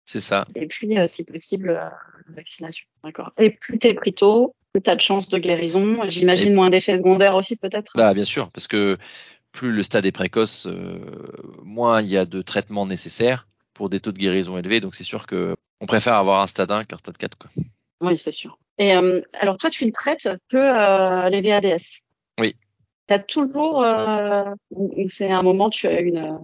[0.07, 0.47] C'est ça.
[0.55, 1.89] Et puis euh, si possible euh,
[2.35, 2.87] vaccination.
[3.05, 3.33] D'accord.
[3.39, 6.09] Et plus t'es pris tôt, plus t'as de chances de guérison.
[6.09, 7.93] J'imagine moins d'effets secondaires aussi peut-être.
[7.95, 8.97] Bah bien sûr, parce que
[9.53, 10.67] plus le stade est précoce,
[11.63, 14.81] moins il y a de traitements nécessaires pour des taux de guérison élevés.
[14.81, 17.51] Donc c'est sûr que on préfère avoir un stade 1 qu'un stade 4 quoi.
[18.01, 18.59] Oui, c'est sûr.
[18.79, 22.01] Et euh, alors toi, tu ne traites que euh, les VADS.
[22.39, 22.55] Oui.
[23.09, 24.45] Tu as toujours, euh,
[25.09, 26.41] c'est un moment, tu as une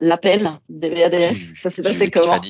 [0.00, 1.54] l'appel des VADS.
[1.60, 2.40] Ça s'est passé comment?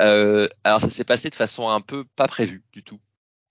[0.00, 2.98] euh, Alors ça s'est passé de façon un peu pas prévue du tout.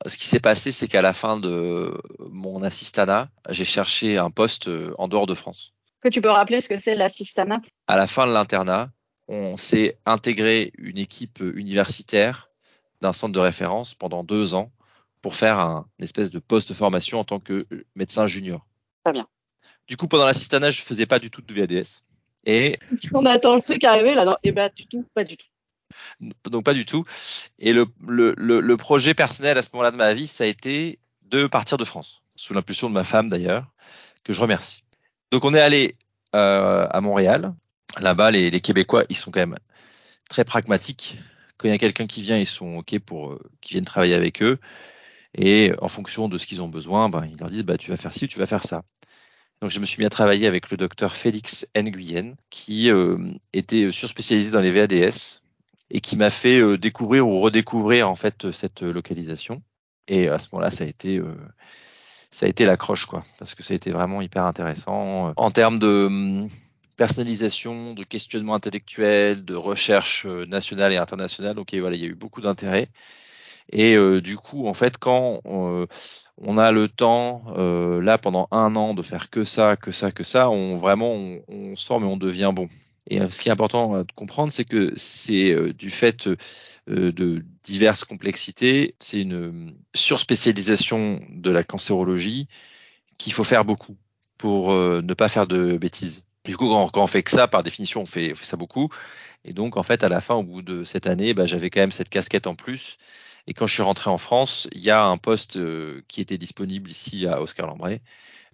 [0.05, 4.69] Ce qui s'est passé, c'est qu'à la fin de mon assistana, j'ai cherché un poste
[4.97, 5.73] en dehors de France.
[6.01, 7.61] Que tu peux rappeler ce que c'est l'assistana?
[7.87, 8.91] À la fin de l'internat,
[9.27, 12.51] on s'est intégré une équipe universitaire
[13.01, 14.71] d'un centre de référence pendant deux ans
[15.25, 18.63] pour faire un espèce de poste de formation en tant que médecin junior.
[19.03, 19.27] Très bien.
[19.87, 22.03] Du coup, pendant l'assistanat, je faisais pas du tout de VADS.
[22.45, 22.77] Et
[23.11, 25.47] on attend le truc arriver là, non Et eh ben du tout, pas du tout.
[26.51, 27.05] Donc pas du tout.
[27.57, 30.99] Et le, le, le, projet personnel à ce moment-là de ma vie, ça a été
[31.23, 33.65] de partir de France, sous l'impulsion de ma femme d'ailleurs,
[34.23, 34.83] que je remercie.
[35.31, 35.93] Donc on est allé
[36.35, 37.55] euh, à Montréal.
[37.99, 39.57] Là-bas, les, les Québécois, ils sont quand même
[40.29, 41.17] très pragmatiques.
[41.57, 44.13] Quand il y a quelqu'un qui vient, ils sont ok pour euh, qu'ils viennent travailler
[44.13, 44.59] avec eux.
[45.37, 47.97] Et en fonction de ce qu'ils ont besoin, ben, ils leur disent bah, tu vas
[47.97, 48.83] faire ci, tu vas faire ça.
[49.61, 53.17] Donc je me suis mis à travailler avec le docteur Félix Nguyen, qui euh,
[53.53, 55.41] était surspécialisé dans les VADS
[55.91, 59.61] et qui m'a fait euh, découvrir ou redécouvrir en fait cette localisation.
[60.07, 61.35] Et à ce moment-là, ça a été euh,
[62.31, 65.79] ça a été l'accroche quoi, parce que ça a été vraiment hyper intéressant en termes
[65.79, 66.49] de hum,
[66.97, 71.55] personnalisation, de questionnement intellectuel, de recherche nationale et internationale.
[71.55, 72.89] Donc voilà, il y a eu beaucoup d'intérêt.
[73.71, 75.87] Et euh, du coup, en fait, quand euh,
[76.37, 80.11] on a le temps, euh, là, pendant un an, de faire que ça, que ça,
[80.11, 82.67] que ça, on vraiment, on, on se forme et on devient bon.
[83.07, 86.27] Et ce qui est important de comprendre, c'est que c'est du fait
[86.87, 92.47] de diverses complexités, c'est une surspécialisation de la cancérologie
[93.19, 93.95] qu'il faut faire beaucoup
[94.39, 96.25] pour ne pas faire de bêtises.
[96.45, 98.89] Du coup, quand, on fait que ça, par définition, on fait, on fait ça beaucoup.
[99.43, 101.81] Et donc, en fait, à la fin, au bout de cette année, bah, j'avais quand
[101.81, 102.97] même cette casquette en plus.
[103.47, 106.37] Et quand je suis rentré en France, il y a un poste euh, qui était
[106.37, 108.01] disponible ici à Oscar Lambray,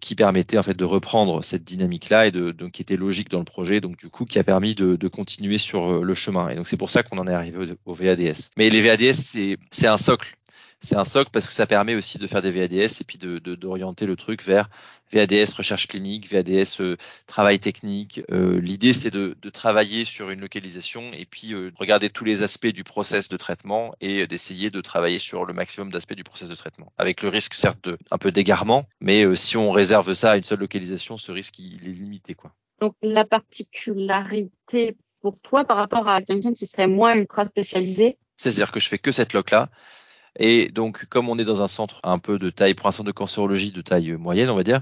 [0.01, 3.39] qui permettait en fait de reprendre cette dynamique-là et de, donc qui était logique dans
[3.39, 6.49] le projet, donc du coup qui a permis de, de continuer sur euh, le chemin.
[6.49, 8.49] Et donc c'est pour ça qu'on en est arrivé au, au VADS.
[8.57, 10.35] Mais les VADS, c'est un socle
[10.81, 13.37] c'est un socle parce que ça permet aussi de faire des VADS et puis de
[13.37, 14.69] d'orienter le truc vers
[15.11, 18.21] VADS recherche clinique, VADS euh, travail technique.
[18.31, 22.43] Euh, l'idée c'est de, de, travailler sur une localisation et puis euh, regarder tous les
[22.43, 26.49] aspects du process de traitement et d'essayer de travailler sur le maximum d'aspects du process
[26.49, 26.91] de traitement.
[26.97, 30.43] Avec le risque certes de, un peu d'égarement, mais si on réserve ça à une
[30.43, 32.53] seule localisation, ce risque il est limité quoi.
[32.79, 38.71] Donc la particularité pour toi par rapport à quelqu'un qui serait moins ultra spécialisé C'est-à-dire
[38.71, 39.69] que je fais que cette loc là
[40.39, 43.07] et donc, comme on est dans un centre un peu de taille, pour un centre
[43.07, 44.81] de cancérologie de taille moyenne, on va dire,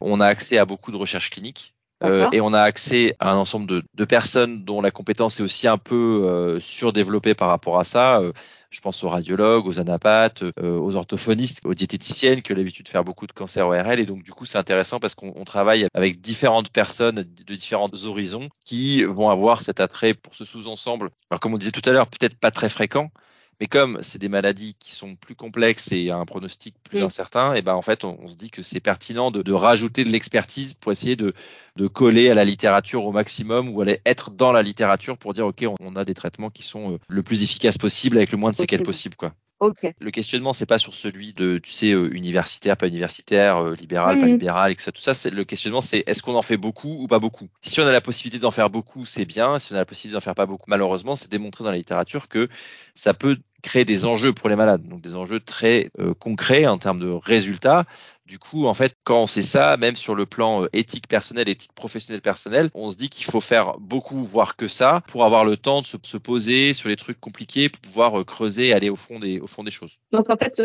[0.00, 1.74] on a accès à beaucoup de recherches cliniques.
[2.04, 5.42] Euh, et on a accès à un ensemble de, de, personnes dont la compétence est
[5.42, 8.20] aussi un peu euh, surdéveloppée par rapport à ça.
[8.20, 8.32] Euh,
[8.68, 12.90] je pense aux radiologues, aux anapathes, euh, aux orthophonistes, aux diététiciennes qui ont l'habitude de
[12.90, 13.98] faire beaucoup de cancer ORL.
[13.98, 18.50] Et donc, du coup, c'est intéressant parce qu'on travaille avec différentes personnes de différents horizons
[18.62, 21.08] qui vont avoir cet attrait pour ce sous-ensemble.
[21.30, 23.10] Alors, comme on disait tout à l'heure, peut-être pas très fréquent,
[23.60, 27.62] mais comme c'est des maladies qui sont plus complexes et un pronostic plus incertain, et
[27.62, 30.92] ben en fait on, se dit que c'est pertinent de, de, rajouter de l'expertise pour
[30.92, 31.32] essayer de,
[31.76, 35.46] de, coller à la littérature au maximum ou aller être dans la littérature pour dire
[35.46, 38.50] ok on, a des traitements qui sont euh, le plus efficaces possible avec le moins
[38.50, 39.32] de séquelles possible quoi.
[39.58, 39.94] Okay.
[39.98, 44.20] Le questionnement, c'est pas sur celui de, tu sais, euh, universitaire, pas universitaire, euh, libéral,
[44.20, 44.90] pas libéral, etc.
[44.94, 47.48] Tout ça, c'est le questionnement, c'est est-ce qu'on en fait beaucoup ou pas beaucoup?
[47.62, 49.58] Si on a la possibilité d'en faire beaucoup, c'est bien.
[49.58, 52.28] Si on a la possibilité d'en faire pas beaucoup, malheureusement, c'est démontré dans la littérature
[52.28, 52.48] que
[52.94, 56.78] ça peut créer des enjeux pour les malades, donc des enjeux très euh, concrets en
[56.78, 57.84] termes de résultats,
[58.26, 61.48] du coup, en fait, quand on sait ça, même sur le plan euh, éthique personnel,
[61.48, 65.44] éthique professionnelle personnelle, on se dit qu'il faut faire beaucoup, voire que ça, pour avoir
[65.44, 68.96] le temps de se, poser sur les trucs compliqués, pour pouvoir euh, creuser, aller au
[68.96, 69.98] fond des, au fond des choses.
[70.10, 70.60] Donc en fait,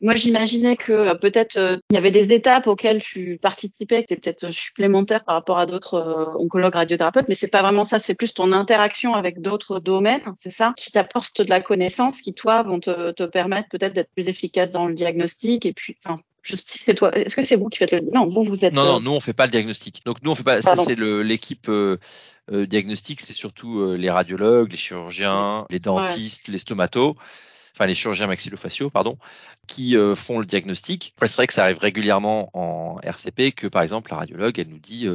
[0.00, 4.52] moi j'imaginais que peut-être il y avait des étapes auxquelles tu participais, qui étaient peut-être
[4.52, 7.98] supplémentaires par rapport à d'autres oncologues radiothérapeutes, mais c'est pas vraiment ça.
[7.98, 12.32] C'est plus ton interaction avec d'autres domaines, c'est ça, qui t'apporte de la connaissance, qui
[12.44, 16.20] toi vont te, te permettre peut-être d'être plus efficace dans le diagnostic et puis, enfin,
[16.96, 17.16] toi.
[17.16, 18.74] Est-ce que c'est vous qui faites le Non, vous vous êtes.
[18.74, 20.02] Non, non, euh, nous on fait pas le diagnostic.
[20.04, 20.60] Donc nous on fait pas.
[20.60, 21.96] Ça c'est l'équipe euh,
[22.52, 27.14] euh, diagnostic, c'est surtout euh, les radiologues, les chirurgiens, les dentistes, les stomatos,
[27.74, 29.16] enfin les chirurgiens maxillofaciaux, pardon,
[29.66, 31.14] qui font le diagnostic.
[31.18, 34.78] c'est vrai que ça arrive régulièrement en RCP que par exemple la radiologue elle nous
[34.78, 35.08] dit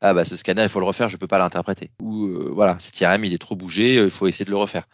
[0.00, 1.90] ah bah ce scanner il faut le refaire, je peux pas l'interpréter.
[2.00, 4.88] Ou voilà, cet IRM il est trop bougé, il faut essayer de le refaire.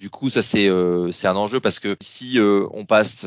[0.00, 0.68] Du coup, ça c'est
[1.12, 3.26] c'est un enjeu parce que si on passe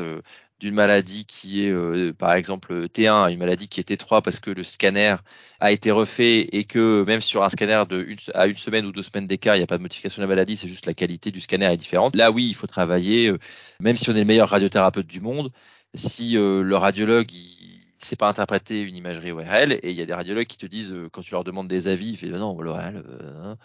[0.60, 4.50] d'une maladie qui est euh, par exemple T1 une maladie qui est T3 parce que
[4.50, 5.16] le scanner
[5.60, 8.92] a été refait et que même sur un scanner de une, à une semaine ou
[8.92, 10.94] deux semaines d'écart, il n'y a pas de modification de la maladie, c'est juste la
[10.94, 12.16] qualité du scanner est différente.
[12.16, 13.38] Là oui, il faut travailler, euh,
[13.80, 15.50] même si on est le meilleur radiothérapeute du monde,
[15.94, 20.06] si euh, le radiologue il sait pas interpréter une imagerie ORL et il y a
[20.06, 23.04] des radiologues qui te disent quand tu leur demandes des avis, il fait non l'ORL
[23.36, 23.56] hein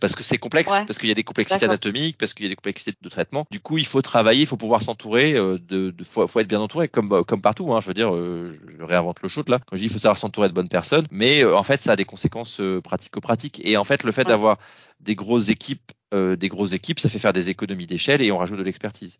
[0.00, 2.50] parce que c'est complexe, parce qu'il y a des complexités anatomiques, parce qu'il y a
[2.50, 3.46] des complexités de traitement.
[3.50, 6.48] Du coup, il faut travailler, il faut pouvoir s'entourer, euh, de, de faut, faut, être
[6.48, 7.72] bien entouré, comme euh, comme partout.
[7.72, 9.60] Hein, je veux dire, euh, je réinvente le shoot là.
[9.66, 11.96] Quand je dis, il faut savoir s'entourer de bonnes personnes, mais en fait, ça a
[11.96, 13.60] des conséquences pratico-pratiques.
[13.64, 14.58] Et en fait, le fait d'avoir
[15.00, 18.58] des grosses équipes, des grosses équipes, ça fait faire des économies d'échelle et on rajoute
[18.58, 19.18] de l'expertise.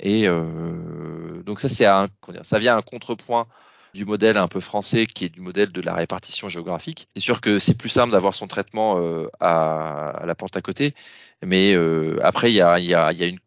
[0.00, 2.08] Et donc ça, c'est un,
[2.42, 3.46] ça vient un contrepoint
[3.94, 7.08] du modèle un peu français qui est du modèle de la répartition géographique.
[7.16, 10.94] C'est sûr que c'est plus simple d'avoir son traitement euh, à, la porte à côté,
[11.44, 13.38] mais euh, après il y a, y, y a, une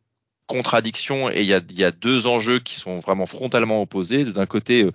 [0.47, 4.25] contradiction et il y a, y a, deux enjeux qui sont vraiment frontalement opposés.
[4.25, 4.91] D'un côté, euh,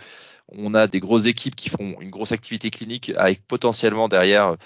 [0.48, 4.56] on a des grosses équipes qui font une grosse activité clinique avec potentiellement derrière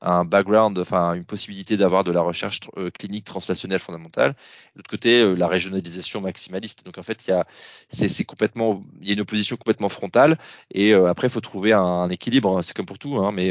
[0.00, 4.32] un background, enfin une possibilité d'avoir de la recherche euh, clinique translationnelle fondamentale.
[4.32, 6.84] De l'autre côté, euh, la régionalisation maximaliste.
[6.84, 7.46] Donc en fait, il y a
[7.88, 10.38] c'est complètement il y a une opposition complètement frontale
[10.72, 12.62] et euh, après il faut trouver un, équilibre.
[12.62, 13.50] C'est comme pour tout, hein, mais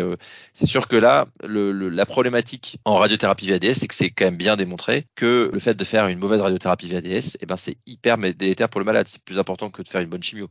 [0.54, 4.38] c'est sûr que là, le, la problématique en radiothérapie VADS, c'est que c'est quand même
[4.38, 8.18] bien démontré que le fait de faire une mauvaise radiothérapie VADS, eh ben c'est hyper
[8.18, 9.08] délétère pour le malade.
[9.08, 10.50] C'est plus important que de faire une bonne chimio.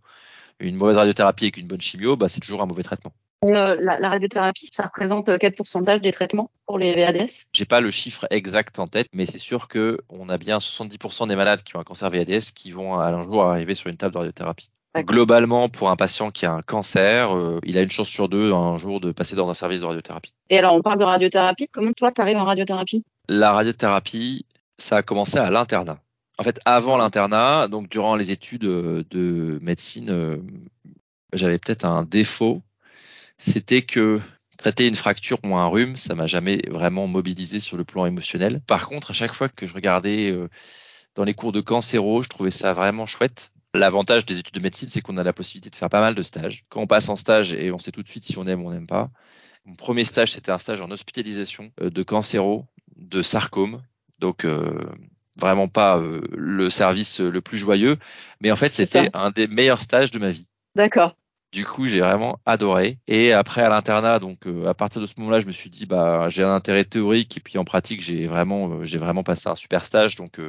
[0.60, 3.12] Une mauvaise radiothérapie avec une bonne chimio, bah, c'est toujours un mauvais traitement.
[3.44, 7.64] Euh, la, la, radiothérapie, ça représente euh, quel pourcentage des traitements pour les VADS J'ai
[7.66, 11.36] pas le chiffre exact en tête, mais c'est sûr que on a bien 70% des
[11.36, 14.14] malades qui ont un cancer VADS qui vont à un jour arriver sur une table
[14.14, 14.70] de radiothérapie.
[14.96, 18.52] Globalement, pour un patient qui a un cancer, euh, il a une chance sur deux
[18.52, 20.32] un jour de passer dans un service de radiothérapie.
[20.50, 21.68] Et alors, on parle de radiothérapie.
[21.72, 23.04] Comment toi, tu arrives en radiothérapie?
[23.28, 24.46] La radiothérapie,
[24.78, 25.98] ça a commencé à l'internat.
[26.38, 30.42] En fait, avant l'internat, donc durant les études de médecine,
[31.32, 32.62] j'avais peut-être un défaut
[33.38, 34.20] c'était que
[34.58, 38.60] traiter une fracture ou un rhume, ça m'a jamais vraiment mobilisé sur le plan émotionnel.
[38.66, 40.48] Par contre, à chaque fois que je regardais euh,
[41.14, 43.52] dans les cours de cancéro, je trouvais ça vraiment chouette.
[43.74, 46.22] L'avantage des études de médecine, c'est qu'on a la possibilité de faire pas mal de
[46.22, 46.64] stages.
[46.68, 48.68] Quand on passe en stage et on sait tout de suite si on aime ou
[48.68, 49.10] on n'aime pas.
[49.64, 52.66] Mon premier stage, c'était un stage en hospitalisation euh, de cancéro,
[52.96, 53.82] de sarcome.
[54.20, 54.86] Donc, euh,
[55.38, 57.96] vraiment pas euh, le service le plus joyeux.
[58.40, 60.48] Mais en fait, c'était un des meilleurs stages de ma vie.
[60.76, 61.16] D'accord.
[61.54, 62.98] Du coup, j'ai vraiment adoré.
[63.06, 66.28] Et après, à l'internat, donc à partir de ce moment-là, je me suis dit, bah,
[66.28, 69.84] j'ai un intérêt théorique et puis en pratique, j'ai vraiment, j'ai vraiment passé un super
[69.84, 70.16] stage.
[70.16, 70.40] Donc,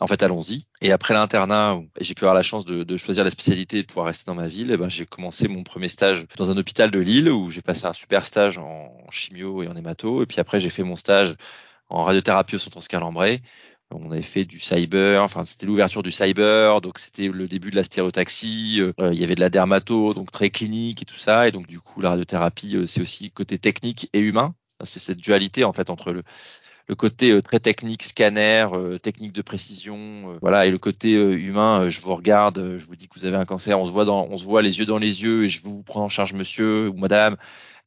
[0.00, 0.64] en fait, allons-y.
[0.80, 4.06] Et après l'internat, j'ai pu avoir la chance de, choisir la spécialité et de pouvoir
[4.06, 4.70] rester dans ma ville.
[4.70, 7.84] Et ben, j'ai commencé mon premier stage dans un hôpital de Lille où j'ai passé
[7.84, 10.22] un super stage en chimio et en hémato.
[10.22, 11.34] Et puis après, j'ai fait mon stage
[11.90, 13.02] en radiothérapie au centre Oscar.
[13.90, 17.76] On avait fait du cyber, enfin c'était l'ouverture du cyber, donc c'était le début de
[17.76, 18.80] la stéréotaxie.
[18.82, 21.48] Euh, il y avait de la dermato, donc très clinique et tout ça.
[21.48, 24.54] Et donc du coup, la radiothérapie, euh, c'est aussi côté technique et humain.
[24.84, 26.22] C'est cette dualité en fait entre le
[26.88, 31.12] le côté euh, très technique, scanner, euh, technique de précision, euh, voilà, et le côté
[31.12, 34.06] humain, je vous regarde, je vous dis que vous avez un cancer, on se voit
[34.06, 36.32] dans, on se voit les yeux dans les yeux et je vous prends en charge
[36.32, 37.36] monsieur ou madame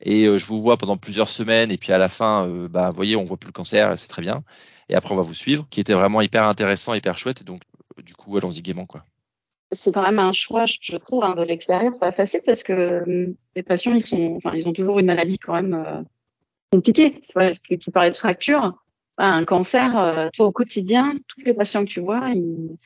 [0.01, 3.15] et je vous vois pendant plusieurs semaines et puis à la fin, bah, vous voyez,
[3.15, 4.43] on voit plus le cancer, c'est très bien.
[4.89, 7.41] Et après, on va vous suivre, qui était vraiment hyper intéressant, hyper chouette.
[7.41, 7.61] Et donc,
[8.03, 9.03] du coup, allons-y gaiement, quoi
[9.73, 13.63] c'est quand même un choix, je trouve, hein, de l'extérieur, pas facile parce que les
[13.63, 16.05] patients, ils sont, enfin, ils ont toujours une maladie quand même
[16.73, 17.21] compliquée.
[17.21, 18.73] Tu vois, tu, tu parlais de fracture
[19.21, 22.77] un cancer, euh, toi au quotidien, tous les patients que tu vois, ils,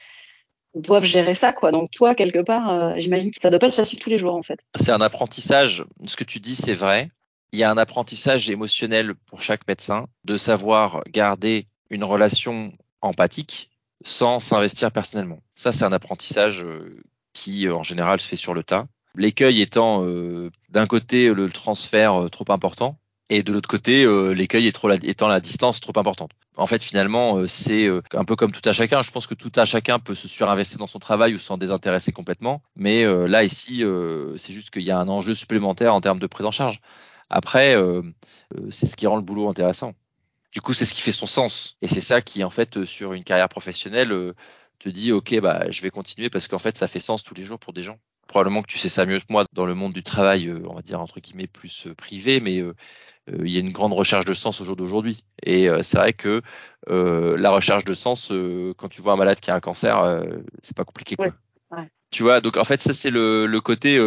[0.76, 1.72] doivent gérer ça, quoi.
[1.72, 4.36] Donc toi, quelque part, euh, j'imagine que ça doit pas être facile tous les jours,
[4.36, 4.60] en fait.
[4.78, 5.86] C'est un apprentissage.
[6.06, 7.08] Ce que tu dis, c'est vrai.
[7.54, 13.72] Il y a un apprentissage émotionnel pour chaque médecin de savoir garder une relation empathique
[14.04, 15.40] sans s'investir personnellement.
[15.56, 18.86] Ça, c'est un apprentissage euh, qui, en général, se fait sur le tas.
[19.16, 20.06] L'écueil étant
[20.70, 22.98] d'un côté le transfert trop important,
[23.30, 26.32] et de l'autre côté, euh, l'écueil étant la distance trop importante.
[26.58, 29.02] En fait, finalement, euh, c'est euh, un peu comme tout à chacun.
[29.02, 32.12] Je pense que tout à chacun peut se surinvestir dans son travail ou s'en désintéresser
[32.12, 32.62] complètement.
[32.76, 33.84] Mais là, ici,
[34.38, 36.82] c'est juste qu'il y a un enjeu supplémentaire en termes de prise en charge.
[37.30, 37.76] Après,
[38.70, 39.94] c'est ce qui rend le boulot intéressant.
[40.52, 41.78] Du coup, c'est ce qui fait son sens.
[41.82, 44.34] Et c'est ça qui, en fait, sur une carrière professionnelle,
[44.80, 47.46] te dit, OK, bah, je vais continuer parce qu'en fait, ça fait sens tous les
[47.46, 49.94] jours pour des gens probablement que tu sais ça mieux que moi dans le monde
[49.94, 52.64] du travail, on va dire entre guillemets plus privé, mais
[53.30, 55.24] euh, il y a une grande recherche de sens au jour d'aujourd'hui.
[55.44, 56.42] Et euh, c'est vrai que
[56.90, 58.32] euh, la recherche de sens,
[58.78, 60.24] quand tu vois un malade qui a un cancer,
[60.62, 61.16] c'est pas compliqué.
[61.16, 61.30] Quoi.
[62.12, 64.00] Tu vois, donc en fait, ça c'est le, le, côté.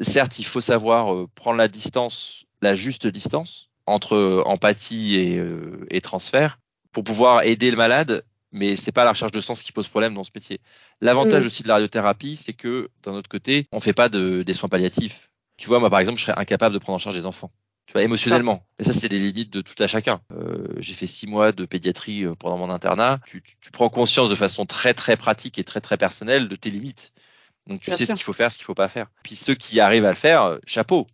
[0.00, 5.42] certes, il faut savoir prendre la distance, la juste distance entre empathie et,
[5.90, 6.58] et transfert
[6.92, 10.14] pour pouvoir aider le malade mais c'est pas la recherche de sens qui pose problème
[10.14, 10.60] dans ce métier.
[11.00, 14.52] L'avantage aussi de la radiothérapie, c'est que d'un autre côté, on fait pas de, des
[14.52, 15.30] soins palliatifs.
[15.56, 17.50] Tu vois, moi par exemple, je serais incapable de prendre en charge les enfants
[17.90, 18.64] tu vois, émotionnellement.
[18.78, 20.20] Et ça, c'est des limites de tout à chacun.
[20.32, 23.18] Euh, j'ai fait six mois de pédiatrie euh, pendant mon internat.
[23.26, 26.70] Tu, tu, prends conscience de façon très très pratique et très très personnelle de tes
[26.70, 27.12] limites.
[27.66, 29.08] Donc tu sais ce qu'il faut faire, ce qu'il faut pas faire.
[29.24, 31.08] Puis ceux qui arrivent à le faire, chapeau.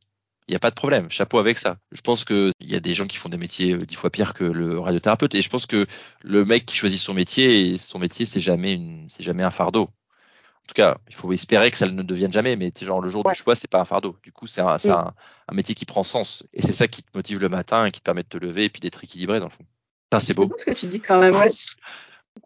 [0.48, 1.78] Il n'y a pas de problème, chapeau avec ça.
[1.90, 4.32] Je pense qu'il y a des gens qui font des métiers euh, dix fois pires
[4.32, 5.86] que le radiothérapeute, et je pense que
[6.22, 9.82] le mec qui choisit son métier, son métier, c'est jamais une, c'est jamais un fardeau.
[9.82, 13.22] En tout cas, il faut espérer que ça ne devienne jamais, mais genre le jour
[13.22, 14.16] du choix, c'est pas un fardeau.
[14.22, 15.14] Du coup, c'est un, un,
[15.48, 16.44] un, métier qui prend sens.
[16.52, 18.64] Et c'est ça qui te motive le matin et qui te permet de te lever
[18.64, 19.64] et puis d'être équilibré dans le fond.
[20.10, 20.50] Enfin, c'est beau.
[20.58, 21.50] ce que tu dis quand même, ouais.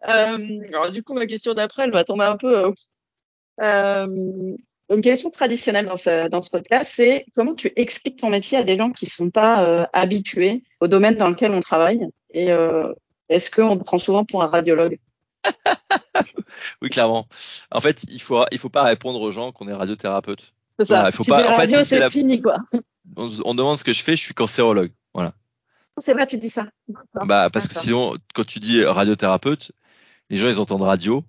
[0.07, 2.73] Euh, alors, du coup, ma question d'après, elle va tomber un peu.
[3.59, 4.55] Euh,
[4.95, 8.63] une question traditionnelle dans ce, dans ce podcast, c'est comment tu expliques ton métier à
[8.63, 12.93] des gens qui sont pas euh, habitués au domaine dans lequel on travaille Et euh,
[13.29, 14.99] est-ce qu'on te prend souvent pour un radiologue?
[16.81, 17.27] Oui, clairement.
[17.71, 20.53] En fait, il faut il faut pas répondre aux gens qu'on est radiothérapeute.
[20.77, 21.07] C'est ça.
[21.07, 21.49] il faut pas.
[21.49, 22.57] En fait, c'est fini quoi.
[23.15, 24.91] On, demande ce que je fais, je suis cancérologue.
[25.13, 25.33] Voilà.
[25.97, 26.67] C'est vrai, tu dis ça.
[27.25, 29.71] Bah parce que sinon, quand tu dis radiothérapeute,
[30.29, 31.23] les gens ils entendent radio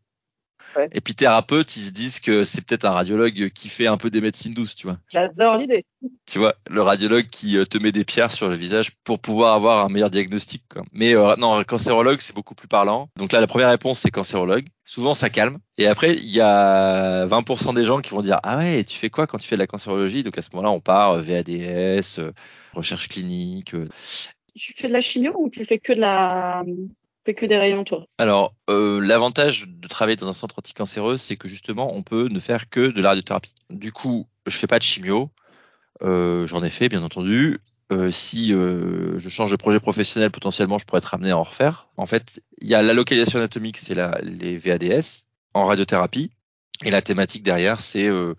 [0.92, 4.11] et puis thérapeute, ils se disent que c'est peut-être un radiologue qui fait un peu
[4.11, 4.98] des médecines douces, tu vois.
[5.08, 5.85] J'adore l'idée.
[6.26, 9.54] Tu vois, le radiologue qui euh, te met des pierres sur le visage pour pouvoir
[9.54, 10.64] avoir un meilleur diagnostic.
[10.68, 10.82] Quoi.
[10.92, 13.08] Mais euh, non, cancérologue, c'est beaucoup plus parlant.
[13.16, 14.66] Donc là, la première réponse, c'est cancérologue.
[14.85, 15.58] Souvent, ça calme.
[15.78, 19.11] Et après, il y a 20% des gens qui vont dire Ah ouais, tu fais
[19.11, 20.22] quoi quand tu fais de la cancérologie?
[20.22, 22.20] Donc à ce moment-là, on part euh, VADS,
[22.72, 23.74] recherche clinique.
[24.54, 26.62] Tu fais de la chimio ou tu fais que de la
[27.25, 31.37] fais que des rayons, toi Alors, euh, l'avantage de travailler dans un centre anticancéreux, c'est
[31.37, 33.54] que justement, on peut ne faire que de la radiothérapie.
[33.70, 35.31] Du coup, je fais pas de chimio.
[36.02, 37.60] Euh, J'en ai fait, bien entendu.
[37.92, 41.42] Euh, si euh, je change de projet professionnel, potentiellement, je pourrais être amené à en
[41.42, 41.88] refaire.
[41.98, 46.31] En fait, il y a la localisation anatomique, c'est les VADS en radiothérapie.
[46.85, 48.35] Et la thématique derrière, c'est euh,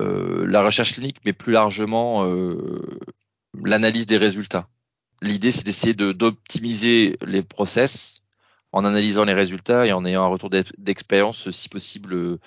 [0.00, 2.26] euh, la recherche clinique, mais plus largement
[3.62, 4.66] l'analyse des résultats.
[5.22, 8.20] L'idée, c'est d'essayer d'optimiser les process
[8.72, 12.38] en analysant les résultats et en ayant un retour d'expérience, si possible,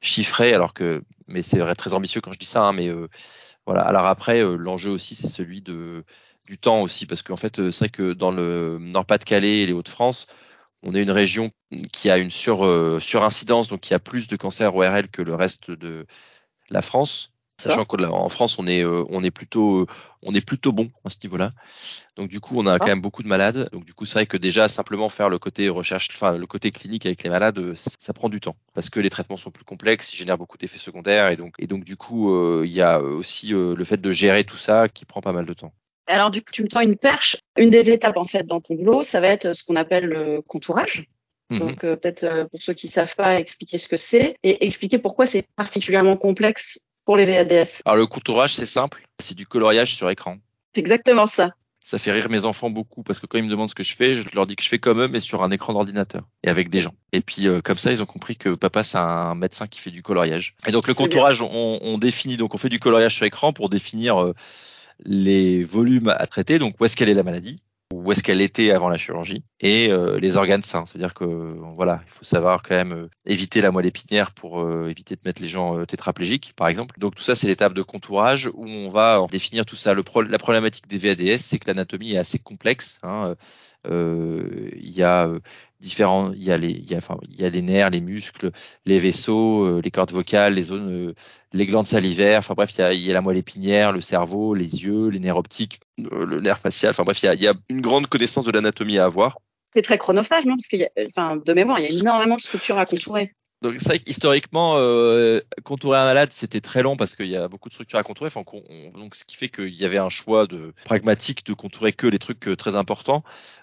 [0.00, 0.54] chiffré.
[0.54, 3.08] Alors que, mais c'est très ambitieux quand je dis ça, hein, mais euh,
[3.66, 3.82] voilà.
[3.82, 6.04] Alors après, euh, l'enjeu aussi, c'est celui de
[6.46, 9.72] du temps aussi, parce qu'en fait, euh, c'est vrai que dans le Nord-Pas-de-Calais et les
[9.72, 10.26] Hauts-de-France,
[10.82, 11.52] on est une région
[11.92, 12.60] qui a une sur
[13.02, 16.06] surincidence, donc qui a plus de cancers ORL que le reste de
[16.70, 17.34] la France.
[17.60, 19.86] Sachant qu'en France, on est, euh, on est plutôt, euh,
[20.22, 21.50] on est plutôt bon à ce niveau-là.
[22.16, 23.68] Donc du coup, on a quand même beaucoup de malades.
[23.72, 26.70] Donc du coup, c'est vrai que déjà simplement faire le côté recherche, enfin le côté
[26.70, 29.64] clinique avec les malades, euh, ça prend du temps parce que les traitements sont plus
[29.64, 32.34] complexes, ils génèrent beaucoup d'effets secondaires et donc, et donc du coup,
[32.64, 35.52] il y a aussi le fait de gérer tout ça qui prend pas mal de
[35.52, 35.72] temps.
[36.06, 37.36] Alors du coup, tu me tends une perche.
[37.56, 40.40] Une des étapes en fait dans ton boulot, ça va être ce qu'on appelle le
[40.42, 41.06] contourage.
[41.50, 41.58] Mhm.
[41.58, 45.46] Donc peut-être pour ceux qui savent pas, expliquer ce que c'est et expliquer pourquoi c'est
[45.56, 46.78] particulièrement complexe
[47.10, 50.36] pour les VADS Alors le contourage, c'est simple, c'est du coloriage sur écran.
[50.72, 51.50] C'est exactement ça.
[51.84, 53.96] Ça fait rire mes enfants beaucoup parce que quand ils me demandent ce que je
[53.96, 56.48] fais, je leur dis que je fais comme eux mais sur un écran d'ordinateur et
[56.48, 56.94] avec des gens.
[57.10, 59.90] Et puis euh, comme ça, ils ont compris que papa c'est un médecin qui fait
[59.90, 60.54] du coloriage.
[60.68, 64.22] Et donc le contourage, on, définit donc on fait du coloriage sur écran pour définir
[64.22, 64.32] euh,
[65.04, 66.60] les volumes à traiter.
[66.60, 67.60] Donc où est-ce qu'elle est la maladie?
[67.92, 70.86] Où est-ce qu'elle était avant la chirurgie et euh, les organes sains.
[70.86, 74.88] C'est-à-dire que voilà, il faut savoir quand même euh, éviter la moelle épinière pour euh,
[74.88, 76.98] éviter de mettre les gens tétraplégiques, par exemple.
[76.98, 79.94] Donc tout ça, c'est l'étape de contourage où on va définir tout ça.
[79.94, 83.00] La problématique des VADS, c'est que l'anatomie est assez complexe.
[83.02, 83.34] Hein.
[83.86, 85.28] il y a
[85.80, 88.00] différents, il y a les, il y a, enfin, il y a les nerfs, les
[88.00, 88.50] muscles,
[88.86, 91.14] les vaisseaux, les cordes vocales, les zones,
[91.52, 92.38] les glandes salivaires.
[92.38, 95.08] Enfin bref, il y, a, il y a la moelle épinière, le cerveau, les yeux,
[95.08, 96.90] les nerfs optiques, le nerf facial.
[96.90, 99.38] Enfin bref, il y a, il y a une grande connaissance de l'anatomie à avoir.
[99.72, 100.56] C'est très chronophage, non?
[100.56, 103.32] Parce a, enfin, de mémoire, il y a énormément de structures à contourer.
[103.62, 107.46] Donc c'est vrai qu'historiquement, euh, contourer un malade, c'était très long parce qu'il y a
[107.46, 108.30] beaucoup de structures à contourer.
[108.94, 112.18] Donc ce qui fait qu'il y avait un choix de pragmatique de contourer que les
[112.18, 113.22] trucs euh, très importants.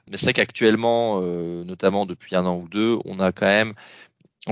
[0.10, 3.74] Mais c'est vrai qu'actuellement, euh, notamment depuis un an ou deux, on a quand même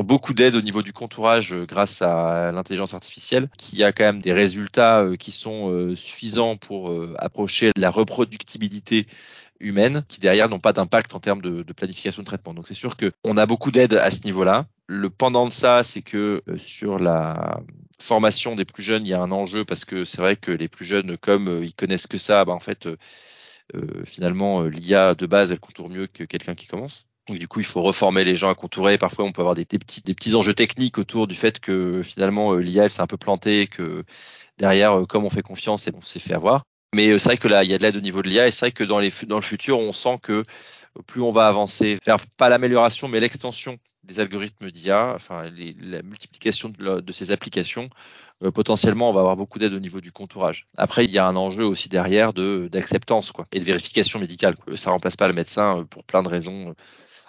[0.04, 4.22] beaucoup d'aide au niveau du contourage euh, grâce à l'intelligence artificielle, qui a quand même
[4.22, 9.06] des résultats euh, qui sont suffisants pour approcher la reproductibilité
[9.66, 12.54] humaines qui derrière n'ont pas d'impact en termes de, planification de traitement.
[12.54, 14.68] Donc c'est sûr qu'on a beaucoup d'aide à ce niveau-là.
[14.88, 17.60] Le pendant de ça, c'est que euh, sur la
[18.00, 20.68] formation des plus jeunes, il y a un enjeu parce que c'est vrai que les
[20.68, 25.26] plus jeunes, comme euh, ils connaissent que ça, bah, en fait, euh, finalement, l'IA de
[25.26, 27.08] base, elle contourne mieux que quelqu'un qui commence.
[27.28, 29.00] Donc du coup, il faut reformer les gens à contourer.
[29.00, 32.54] Parfois, on peut avoir des, petits, des petits enjeux techniques autour du fait que finalement
[32.54, 34.04] l'IA, elle s'est un peu plantée, que
[34.60, 36.64] derrière, comme on fait confiance, on s'est fait avoir.
[36.96, 38.48] Mais euh, c'est vrai que là, il y a de l'aide au niveau de l'IA
[38.48, 40.44] et c'est vrai que dans, le futur, on sent que
[41.08, 45.50] plus on va avancer vers pas l'amélioration, mais l'extension des algorithmes d'IA, enfin
[45.82, 47.90] la multiplication de, ces applications,
[48.44, 50.68] euh, potentiellement on va avoir beaucoup d'aide au niveau du contourage.
[50.78, 54.54] Après, il y a un enjeu aussi derrière de d'acceptance quoi et de vérification médicale.
[54.76, 56.76] Ça remplace pas le médecin euh, pour plein de raisons,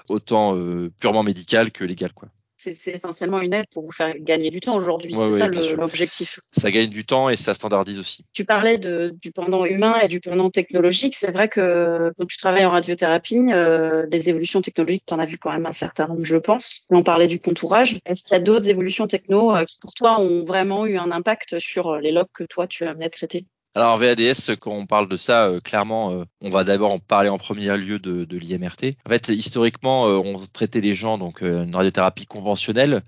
[0.09, 0.57] autant
[1.01, 2.29] purement médicales que légales quoi
[2.75, 5.15] c'est essentiellement une aide pour vous faire gagner du temps aujourd'hui.
[5.15, 6.41] c'est ça l'objectif.
[6.53, 8.25] Ça gagne du temps et ça standardise aussi.
[8.33, 11.15] Tu parlais de, du pendant humain et du pendant technologique.
[11.15, 15.27] C'est vrai que quand tu travailles en radiothérapie, euh, les évolutions technologiques, tu en as
[15.27, 16.83] vu quand même un certain nombre, je pense.
[16.91, 17.99] On parlait du contourage.
[18.07, 21.11] Est-ce qu'il y a d'autres évolutions techno euh, qui, pour toi, ont vraiment eu un
[21.11, 23.47] impact sur euh, les logs que toi, tu as amené à traiter?
[23.77, 27.29] Alors VADS, quand on parle de ça, euh, clairement, euh, on va d'abord en parler
[27.29, 28.97] en premier lieu de, l'IMRT.
[29.05, 33.03] En fait, historiquement, euh, on traitait les gens donc une radiothérapie conventionnelle.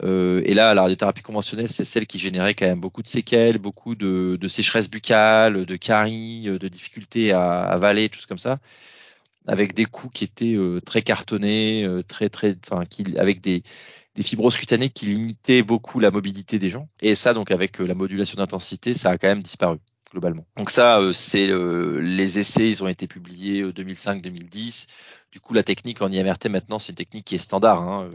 [0.00, 3.96] et là, la radiothérapie conventionnelle, c'est celle qui générait quand même beaucoup de séquelles, beaucoup
[3.96, 8.58] de, sécheresse buccale, de caries, de difficultés à, avaler, tout comme ça,
[9.48, 10.56] avec des coups qui étaient
[10.86, 12.84] très cartonnés, très très, enfin,
[13.18, 13.64] avec des
[14.14, 16.86] des fibroses cutanées qui limitaient beaucoup la mobilité des gens.
[17.00, 19.78] Et ça, donc avec la modulation d'intensité, ça a quand même disparu
[20.12, 20.44] globalement.
[20.56, 24.84] Donc ça, euh, c'est euh, les essais, ils ont été publiés 2005-2010.
[24.84, 24.92] Euh,
[25.32, 27.80] du coup, la technique en IMRT maintenant, c'est une technique qui est standard.
[27.80, 28.10] Hein.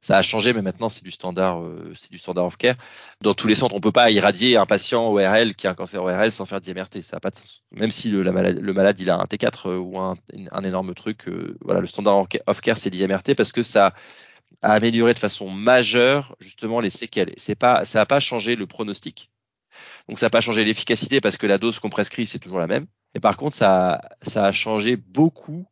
[0.00, 1.62] Ça a changé, mais maintenant c'est du standard,
[1.94, 2.74] c'est du standard of care.
[3.20, 6.02] Dans tous les centres, on peut pas irradier un patient ORL qui a un cancer
[6.02, 7.62] ORL sans faire d'IMRT, ça n'a pas de sens.
[7.70, 10.16] Même si le, malade, il a un T4 ou un,
[10.50, 11.30] un énorme truc,
[11.60, 13.94] voilà, le standard of care c'est l'IMRT parce que ça
[14.62, 17.32] a amélioré de façon majeure justement les séquelles.
[17.36, 19.30] C'est pas, ça n'a pas changé le pronostic
[20.08, 22.66] donc ça n'a pas changé l'efficacité parce que la dose qu'on prescrit, c'est toujours la
[22.66, 22.86] même.
[23.14, 24.00] Et par contre, ça,
[24.34, 25.66] a changé beaucoup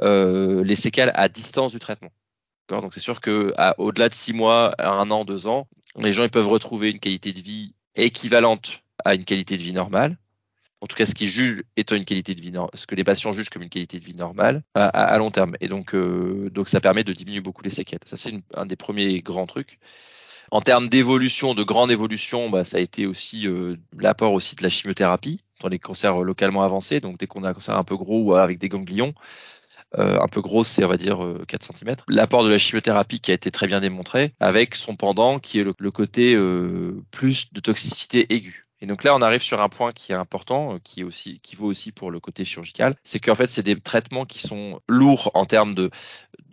[0.00, 2.10] euh, les séquelles à distance du traitement.
[2.68, 5.68] Donc c'est sûr que au-delà de six mois, un an, deux ans,
[5.98, 9.74] les gens ils peuvent retrouver une qualité de vie équivalente à une qualité de vie
[9.74, 10.16] normale.
[10.80, 13.32] En tout cas, ce qui juge étant une qualité de vie, ce que les patients
[13.32, 15.56] jugent comme une qualité de vie normale à, long terme.
[15.60, 18.00] Et donc, euh, donc ça permet de diminuer beaucoup les séquelles.
[18.04, 19.78] Ça c'est un des premiers grands trucs.
[20.50, 24.62] En termes d'évolution, de grande évolution, bah, ça a été aussi euh, l'apport aussi de
[24.62, 25.40] la chimiothérapie.
[25.62, 27.00] dans les cancers localement avancés.
[27.00, 29.14] Donc dès qu'on a un cancer un peu gros ou avec des ganglions,
[29.98, 31.96] euh, un peu grosse, c'est on va dire 4 euh, cm.
[32.08, 35.64] L'apport de la chimiothérapie qui a été très bien démontré, avec son pendant qui est
[35.64, 38.63] le, côté euh, plus de toxicité aiguë.
[38.80, 41.56] Et donc là, on arrive sur un point qui est important, qui est aussi, qui
[41.56, 45.30] vaut aussi pour le côté chirurgical, c'est qu'en fait, c'est des traitements qui sont lourds
[45.34, 45.90] en termes de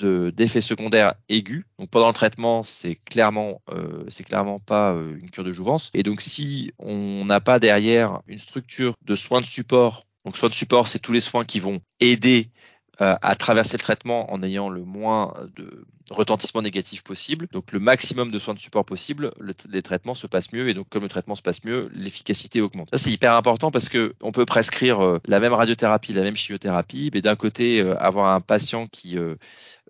[0.01, 1.63] d'effets secondaires aigus.
[1.77, 5.91] Donc pendant le traitement, c'est clairement, euh, c'est clairement pas une cure de jouvence.
[5.93, 10.49] Et donc si on n'a pas derrière une structure de soins de support, donc soins
[10.49, 14.43] de support, c'est tous les soins qui vont aider euh, à traverser le traitement en
[14.43, 17.47] ayant le moins de retentissement négatif possible.
[17.51, 19.31] Donc le maximum de soins de support possible,
[19.69, 22.89] les traitements se passent mieux et donc comme le traitement se passe mieux, l'efficacité augmente.
[22.91, 26.35] Ça c'est hyper important parce que on peut prescrire euh, la même radiothérapie, la même
[26.35, 29.17] chimiothérapie, mais d'un côté euh, avoir un patient qui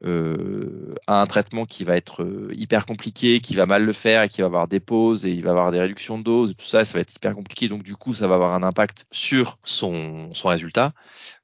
[0.04, 4.30] euh, a un traitement qui va être hyper compliqué, qui va mal le faire et
[4.30, 6.84] qui va avoir des pauses et il va avoir des réductions de doses, tout ça,
[6.86, 7.68] ça va être hyper compliqué.
[7.68, 10.94] Donc du coup, ça va avoir un impact sur son, son résultat.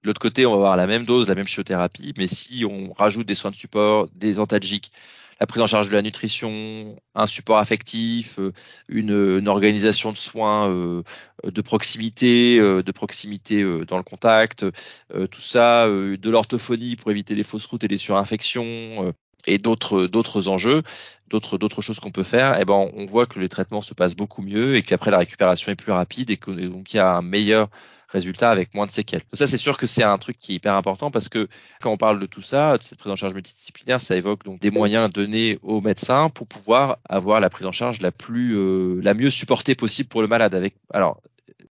[0.03, 2.93] De l'autre côté, on va avoir la même dose, la même chimiothérapie, mais si on
[2.93, 4.91] rajoute des soins de support, des antalgiques,
[5.39, 8.51] la prise en charge de la nutrition, un support affectif, euh,
[8.89, 11.03] une, organisation de soins euh,
[11.43, 14.65] de proximité, euh, de proximité dans le contact,
[15.09, 19.13] tout ça, de l'orthophonie pour éviter les fausses routes et les surinfections,
[19.45, 20.83] et d'autres d'autres enjeux,
[21.27, 24.15] d'autres d'autres choses qu'on peut faire, eh ben on voit que les traitements se passent
[24.15, 27.15] beaucoup mieux et qu'après la récupération est plus rapide et que donc il y a
[27.15, 27.69] un meilleur
[28.07, 29.21] résultat avec moins de séquelles.
[29.33, 31.47] Ça c'est sûr que c'est un truc qui est hyper important parce que
[31.81, 34.59] quand on parle de tout ça, de cette prise en charge multidisciplinaire, ça évoque donc
[34.59, 39.01] des moyens donnés aux médecins pour pouvoir avoir la prise en charge la plus euh,
[39.03, 41.21] la mieux supportée possible pour le malade avec alors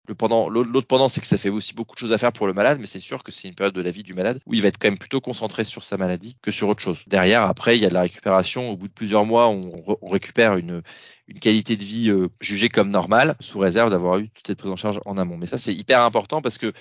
[0.07, 2.47] le pendant, l'autre pendant, c'est que ça fait aussi beaucoup de choses à faire pour
[2.47, 4.53] le malade, mais c'est sûr que c'est une période de la vie du malade où
[4.53, 7.03] il va être quand même plutôt concentré sur sa maladie que sur autre chose.
[7.07, 8.69] Derrière, après, il y a de la récupération.
[8.69, 9.61] Au bout de plusieurs mois, on,
[10.09, 10.81] récupère une,
[11.27, 14.71] une qualité de vie euh, jugée comme normale, sous réserve d'avoir eu toute cette prise
[14.71, 15.37] en charge en amont.
[15.37, 16.71] Mais ça, c'est hyper important parce que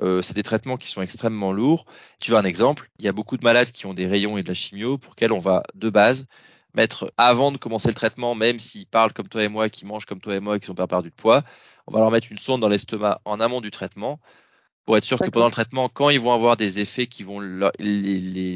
[0.00, 1.84] euh, c'est des traitements qui sont extrêmement lourds.
[2.20, 2.90] Tu veux un exemple?
[3.00, 5.14] Il y a beaucoup de malades qui ont des rayons et de la chimio pour
[5.14, 6.26] lesquels on va de base
[6.78, 10.06] mettre avant de commencer le traitement, même s'ils parlent comme toi et moi, qui mangent
[10.06, 11.42] comme toi et moi et qui sont pas perdu de poids,
[11.86, 14.20] on va leur mettre une sonde dans l'estomac en amont du traitement
[14.84, 17.40] pour être sûr que pendant le traitement, quand ils vont avoir des effets qui vont
[17.40, 17.68] les,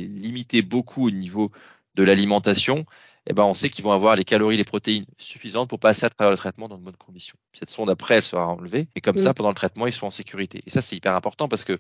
[0.06, 1.50] limiter beaucoup au niveau
[1.94, 2.86] de l'alimentation,
[3.26, 6.10] eh ben on sait qu'ils vont avoir les calories, les protéines suffisantes pour passer à
[6.10, 7.36] travers le traitement dans de bonnes conditions.
[7.52, 10.10] Cette sonde après, elle sera enlevée, et comme ça, pendant le traitement, ils sont en
[10.10, 10.62] sécurité.
[10.66, 11.78] Et ça, c'est hyper important parce que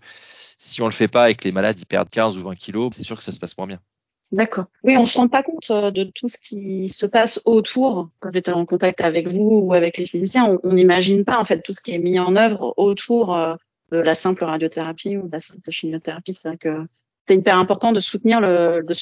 [0.58, 2.92] si on le fait pas et que les malades ils perdent 15 ou 20 kilos,
[2.94, 3.80] c'est sûr que ça se passe moins bien.
[4.32, 4.64] D'accord.
[4.82, 8.08] Oui, on se rend pas compte euh, de tout ce qui se passe autour.
[8.18, 11.60] Quand j'étais en contact avec vous ou avec les physiciens, on n'imagine pas en fait
[11.60, 13.54] tout ce qui est mis en œuvre autour euh,
[13.90, 16.32] de la simple radiothérapie ou de la simple chimiothérapie.
[16.32, 16.86] C'est vrai que
[17.28, 18.94] c'est hyper important de soutenir le, de,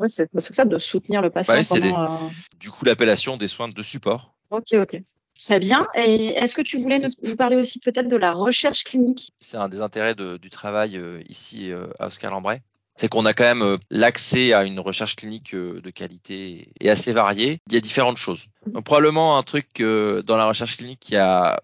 [0.00, 1.54] ouais, c'est ça, de soutenir le patient.
[1.54, 2.06] Euh,
[2.58, 4.34] du coup, l'appellation des soins de support.
[4.50, 5.00] Ok, ok.
[5.40, 5.86] Très bien.
[5.94, 9.32] Et est-ce que tu voulais nous, parler aussi peut-être de la recherche clinique?
[9.38, 12.62] C'est un des intérêts du travail ici à Oscar Lambray
[13.02, 16.88] c'est qu'on a quand même euh, l'accès à une recherche clinique euh, de qualité et
[16.88, 17.58] assez variée.
[17.66, 18.46] Il y a différentes choses.
[18.64, 18.80] Mhm.
[18.84, 21.58] probablement un truc euh, dans la recherche clinique qui a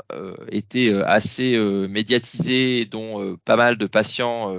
[0.50, 1.56] été assez
[1.88, 4.52] médiatisé, dont pas mal de patients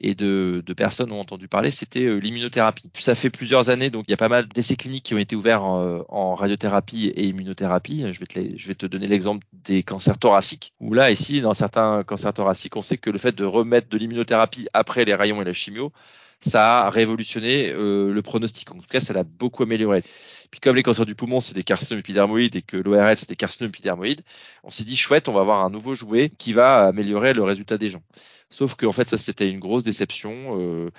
[0.00, 2.90] et de, personnes ont entendu parler, c'était l'immunothérapie.
[2.98, 5.36] Ça fait plusieurs années, donc il y a pas mal d'essais cliniques qui ont été
[5.36, 8.04] ouverts en, radiothérapie et immunothérapie.
[8.10, 11.54] Je vais te, je vais te donner l'exemple des cancers thoraciques, où là, ici, dans
[11.54, 15.42] certains cancers thoraciques, on sait que le fait de remettre de l'immunothérapie après les rayons
[15.42, 15.92] et la chimio,
[16.40, 18.70] ça a révolutionné le pronostic.
[18.70, 20.02] En tout cas, ça l'a beaucoup amélioré.
[20.50, 23.36] Puis comme les cancers du poumon, c'est des carcinomes épidermoïdes et que l'ORL, c'est des
[23.36, 24.22] carcinomes épidermoïdes,
[24.64, 27.78] on s'est dit, chouette, on va avoir un nouveau jouet qui va améliorer le résultat
[27.78, 28.02] des gens.
[28.50, 30.60] Sauf qu'en fait, ça, c'était une grosse déception.
[30.60, 30.90] Euh,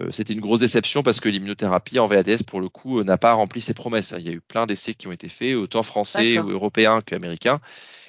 [0.00, 3.18] euh, c'était une grosse déception parce que l'immunothérapie en VADS, pour le coup, euh, n'a
[3.18, 4.14] pas rempli ses promesses.
[4.18, 7.60] Il y a eu plein d'essais qui ont été faits, autant français ou européens qu'américains,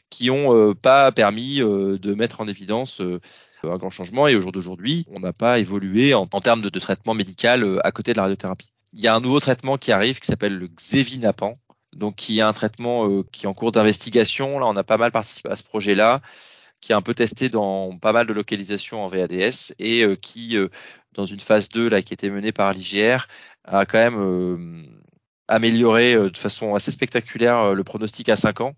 [0.10, 3.02] qui ont pas permis de mettre en évidence
[3.64, 4.28] un grand changement.
[4.28, 7.80] Et au jour d'aujourd'hui, on n'a pas évolué en, en termes de, de, traitement médical
[7.84, 10.58] à côté de la radiothérapie il y a un nouveau traitement qui arrive qui s'appelle
[10.58, 11.54] le Xevinapan,
[11.94, 14.58] donc qui est un traitement euh, qui est en cours d'investigation.
[14.58, 16.22] Là, on a pas mal participé à ce projet-là,
[16.86, 20.56] qui est un peu testé dans pas mal de localisations en VADS et euh, qui,
[20.56, 20.70] euh,
[21.14, 23.28] dans une phase 2 là, qui était menée par l'IGR,
[23.64, 24.86] a quand même
[25.48, 28.76] amélioré de façon assez spectaculaire le pronostic à 5 ans.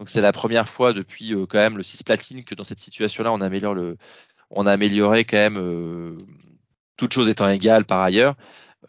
[0.00, 3.40] Donc c'est la première fois depuis quand même le cisplatine que dans cette situation-là, on
[3.40, 3.76] améliore
[4.50, 6.18] on a amélioré quand même
[6.96, 8.34] toutes choses étant égales par ailleurs,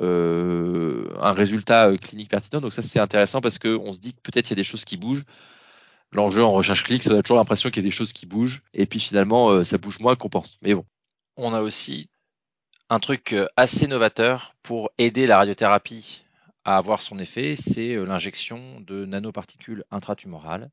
[0.02, 2.62] euh, un résultat euh, clinique pertinent.
[2.62, 4.86] Donc ça c'est intéressant parce qu'on se dit que peut-être il y a des choses
[4.86, 5.24] qui bougent.
[6.12, 8.62] L'enjeu en recherche clinique, ça a toujours l'impression qu'il y a des choses qui bougent
[8.74, 10.58] et puis finalement euh, ça bouge moins qu'on pense.
[10.62, 10.86] Mais bon.
[11.38, 12.10] On a aussi
[12.90, 16.24] un truc assez novateur pour aider la radiothérapie
[16.64, 20.72] à avoir son effet, c'est l'injection de nanoparticules intratumorales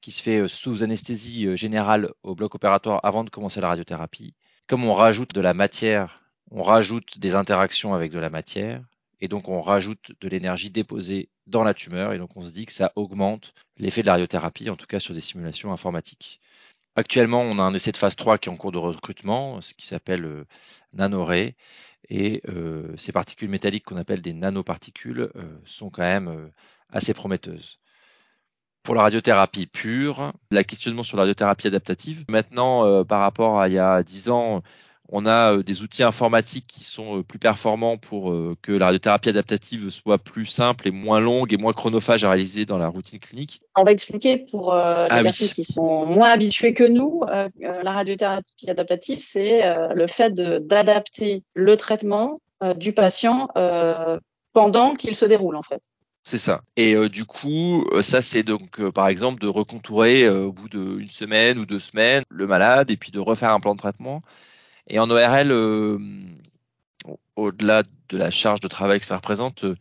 [0.00, 4.34] qui se fait sous anesthésie générale au bloc opératoire avant de commencer la radiothérapie.
[4.66, 8.82] Comme on rajoute de la matière, on rajoute des interactions avec de la matière,
[9.22, 12.66] et donc on rajoute de l'énergie déposée dans la tumeur, et donc on se dit
[12.66, 16.40] que ça augmente l'effet de la radiothérapie, en tout cas sur des simulations informatiques.
[16.96, 19.74] Actuellement, on a un essai de phase 3 qui est en cours de recrutement, ce
[19.74, 21.50] qui s'appelle euh,
[22.10, 26.50] et euh, ces particules métalliques qu'on appelle des nanoparticules euh, sont quand même
[26.90, 27.78] assez prometteuses.
[28.82, 33.74] Pour la radiothérapie pure, la questionnement sur la radiothérapie adaptative, maintenant par rapport à il
[33.74, 34.62] y a 10 ans,
[35.12, 38.86] on a euh, des outils informatiques qui sont euh, plus performants pour euh, que la
[38.86, 42.88] radiothérapie adaptative soit plus simple et moins longue et moins chronophage à réaliser dans la
[42.88, 43.60] routine clinique.
[43.76, 48.68] On va expliquer pour les ah personnes qui sont moins habituées que nous, la radiothérapie
[48.68, 49.62] adaptative, c'est
[49.94, 52.40] le fait d'adapter le traitement
[52.76, 53.48] du patient
[54.52, 55.82] pendant qu'il se déroule en fait.
[56.22, 56.60] C'est ça.
[56.76, 61.66] Et du coup, ça c'est donc par exemple de recontourer au bout d'une semaine ou
[61.66, 64.22] deux semaines le malade et puis de refaire un plan de traitement.
[64.88, 65.98] Et en ORL, euh,
[67.36, 69.76] au-delà de la charge de travail que ça représente, euh,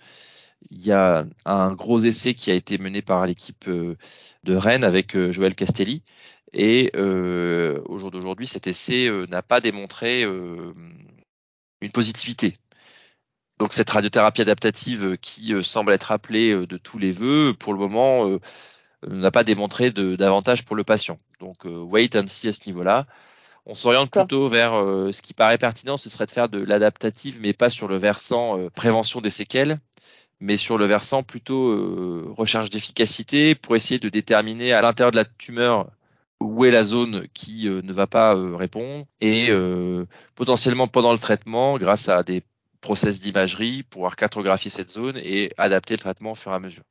[0.69, 3.95] il y a un gros essai qui a été mené par l'équipe euh,
[4.43, 6.03] de Rennes avec Joël Castelli.
[6.53, 12.57] Et au jour d'aujourd'hui, cet essai n'a pas démontré une positivité.
[13.57, 18.37] Donc cette radiothérapie adaptative qui semble être appelée de tous les vœux, pour le moment,
[19.07, 21.17] n'a pas démontré d'avantage pour le patient.
[21.39, 23.07] Donc wait and see à ce niveau-là.
[23.65, 27.39] On s'oriente plutôt vers euh, ce qui paraît pertinent, ce serait de faire de l'adaptative,
[27.41, 29.79] mais pas sur le versant euh, prévention des séquelles,
[30.39, 35.17] mais sur le versant plutôt euh, recherche d'efficacité pour essayer de déterminer à l'intérieur de
[35.17, 35.87] la tumeur
[36.39, 39.51] où est la zone qui ne va pas répondre et
[40.33, 42.41] potentiellement pendant le traitement, grâce à des
[42.81, 46.83] process d'imagerie, pouvoir cartographier cette zone et adapter le traitement au fur et à mesure.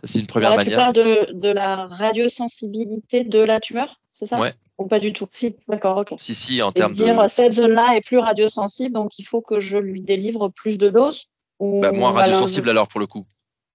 [0.00, 0.72] Ça, c'est une première manière.
[0.72, 4.40] Tu parles de, de la radiosensibilité de la tumeur, c'est ça?
[4.40, 6.14] Ouais, ou pas du tout Si, d'accord, ok.
[6.18, 9.78] Si, si, en termes dire, cette zone-là est plus radiosensible, donc il faut que je
[9.78, 11.26] lui délivre plus de doses
[11.58, 13.26] ou bah, Moins radiosensible alors pour le coup.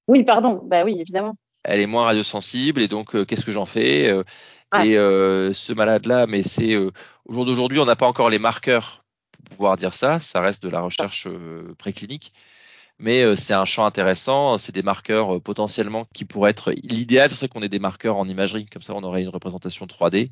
[0.08, 1.36] Oui, pardon, bah oui, évidemment.
[1.64, 4.24] Elle est moins radiosensible et donc euh, qu'est-ce que j'en fais euh,
[4.84, 6.92] Et euh, ce malade-là, mais c'est au
[7.30, 10.20] jour d'aujourd'hui, on n'a pas encore les marqueurs pour pouvoir dire ça.
[10.20, 11.28] Ça reste de la recherche
[11.78, 12.34] préclinique
[12.98, 14.58] mais c'est un champ intéressant.
[14.58, 18.26] C'est des marqueurs potentiellement qui pourraient être l'idéal, ce serait qu'on ait des marqueurs en
[18.26, 20.30] imagerie, comme ça on aurait une représentation 3D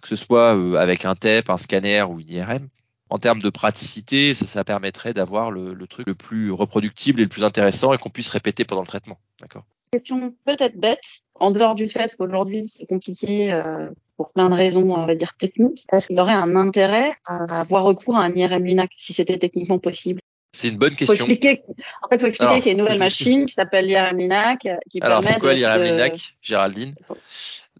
[0.00, 2.68] que ce soit euh, avec un TEP, un scanner ou une IRM.
[3.10, 7.24] En termes de praticité, ça, ça permettrait d'avoir le, le, truc le plus reproductible et
[7.24, 9.18] le plus intéressant et qu'on puisse répéter pendant le traitement.
[9.40, 9.64] D'accord.
[9.92, 14.90] Question peut-être bête, en dehors du fait qu'aujourd'hui c'est compliqué euh, pour plein de raisons,
[14.90, 18.32] on va dire techniques, est-ce qu'il y aurait un intérêt à avoir recours à un
[18.32, 20.20] IRM LINAC si c'était techniquement possible?
[20.54, 21.06] C'est une bonne question.
[21.06, 21.62] Faut expliquer,
[22.02, 24.68] en fait, il faut expliquer qu'il y a une nouvelle machine qui s'appelle l'IRM LINAC.
[24.90, 26.94] Qui Alors, c'est quoi l'IRM LINAC, Géraldine?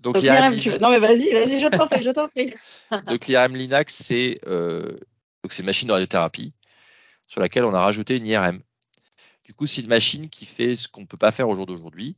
[0.02, 2.52] Donc, l'IRM, non mais vas-y, vas-y, je t'en prie, je t'en prie.
[3.06, 4.98] donc l'IRM Linux, c'est euh,
[5.42, 6.52] donc c'est une machine de radiothérapie
[7.26, 8.60] sur laquelle on a rajouté une IRM.
[9.46, 11.66] Du coup, c'est une machine qui fait ce qu'on ne peut pas faire au jour
[11.66, 12.16] d'aujourd'hui,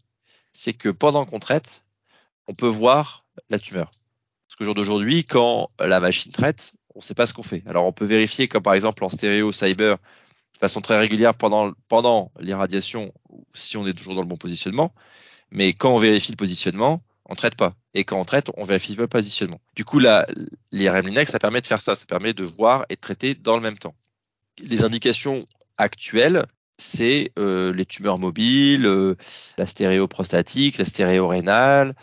[0.53, 1.85] c'est que pendant qu'on traite,
[2.47, 3.91] on peut voir la tumeur.
[4.47, 7.63] Parce qu'au jour d'aujourd'hui, quand la machine traite, on ne sait pas ce qu'on fait.
[7.67, 11.73] Alors on peut vérifier comme par exemple en stéréo cyber de façon très régulière pendant,
[11.89, 13.13] pendant l'irradiation
[13.53, 14.95] si on est toujours dans le bon positionnement.
[15.51, 17.75] Mais quand on vérifie le positionnement, on traite pas.
[17.95, 19.61] Et quand on traite, on vérifie le positionnement.
[19.75, 21.97] Du coup, l'IRM Linux, ça permet de faire ça.
[21.97, 23.95] Ça permet de voir et de traiter dans le même temps.
[24.59, 25.45] Les indications
[25.79, 26.47] actuelles,
[26.79, 29.17] c'est euh, les tumeurs mobiles, euh,
[29.59, 31.95] la stéréo prostatique, la stéréo rénale.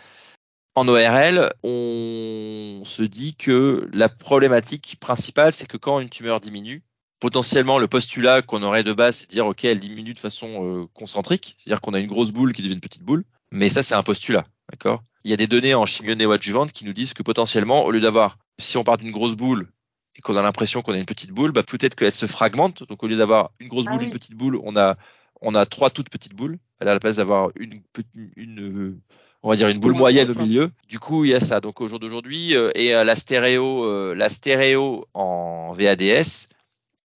[0.74, 6.82] En ORL, on se dit que la problématique principale, c'est que quand une tumeur diminue,
[7.20, 10.64] potentiellement le postulat qu'on aurait de base, c'est de dire ok, elle diminue de façon
[10.64, 13.24] euh, concentrique, c'est-à-dire qu'on a une grosse boule qui devient une petite boule.
[13.50, 15.02] Mais ça, c'est un postulat, d'accord?
[15.24, 18.00] Il y a des données en chimio néoadjuvante qui nous disent que potentiellement, au lieu
[18.00, 19.68] d'avoir, si on part d'une grosse boule
[20.16, 22.86] et qu'on a l'impression qu'on a une petite boule, bah, peut-être qu'elle se fragmente.
[22.88, 24.96] Donc, au lieu d'avoir une grosse ah boule, une petite boule, on a,
[25.40, 26.58] on a trois toutes petites boules.
[26.80, 27.80] Elle a la place d'avoir une,
[28.36, 29.00] une,
[29.42, 30.70] on va dire une boule moyenne au milieu.
[30.88, 31.60] Du coup, il y a ça.
[31.60, 36.48] Donc, au jour d'aujourd'hui, euh, et euh, la stéréo, euh, la stéréo en VADS,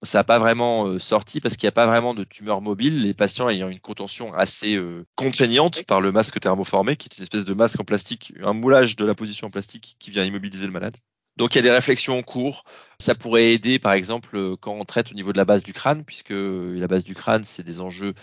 [0.07, 3.03] ça n'a pas vraiment euh, sorti parce qu'il n'y a pas vraiment de tumeur mobile.
[3.03, 7.25] Les patients ayant une contention assez euh, contraignante par le masque thermoformé, qui est une
[7.25, 10.67] espèce de masque en plastique, un moulage de la position en plastique qui vient immobiliser
[10.67, 10.97] le malade.
[11.37, 12.65] Donc il y a des réflexions en cours.
[12.99, 15.73] Ça pourrait aider, par exemple, euh, quand on traite au niveau de la base du
[15.75, 18.15] crâne, puisque la base du crâne, c'est des enjeux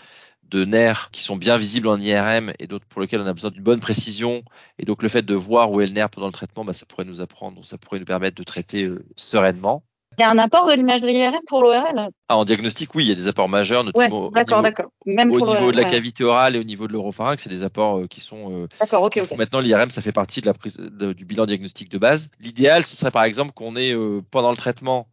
[0.42, 3.50] de nerfs qui sont bien visibles en IRM et d'autres pour lesquels on a besoin
[3.50, 4.42] d'une bonne précision.
[4.78, 6.86] Et donc le fait de voir où est le nerf pendant le traitement, bah, ça
[6.86, 9.84] pourrait nous apprendre, ça pourrait nous permettre de traiter sereinement
[10.18, 13.08] Il y a un apport de l'imagerie IRM pour l'ORL ah, En diagnostic, oui, il
[13.08, 14.90] y a des apports majeurs, notamment d'accord, d'accord.
[15.06, 18.00] Même au niveau de la cavité orale et au niveau de l'oropharynx, c'est des apports
[18.00, 18.52] euh, qui sont.
[18.52, 19.20] Euh, d'accord, ok.
[19.36, 22.30] Maintenant, l'IRM, ça fait partie de la prise du bilan diagnostique de base.
[22.40, 25.08] L'idéal, ce serait par exemple qu'on ait euh, pendant le traitement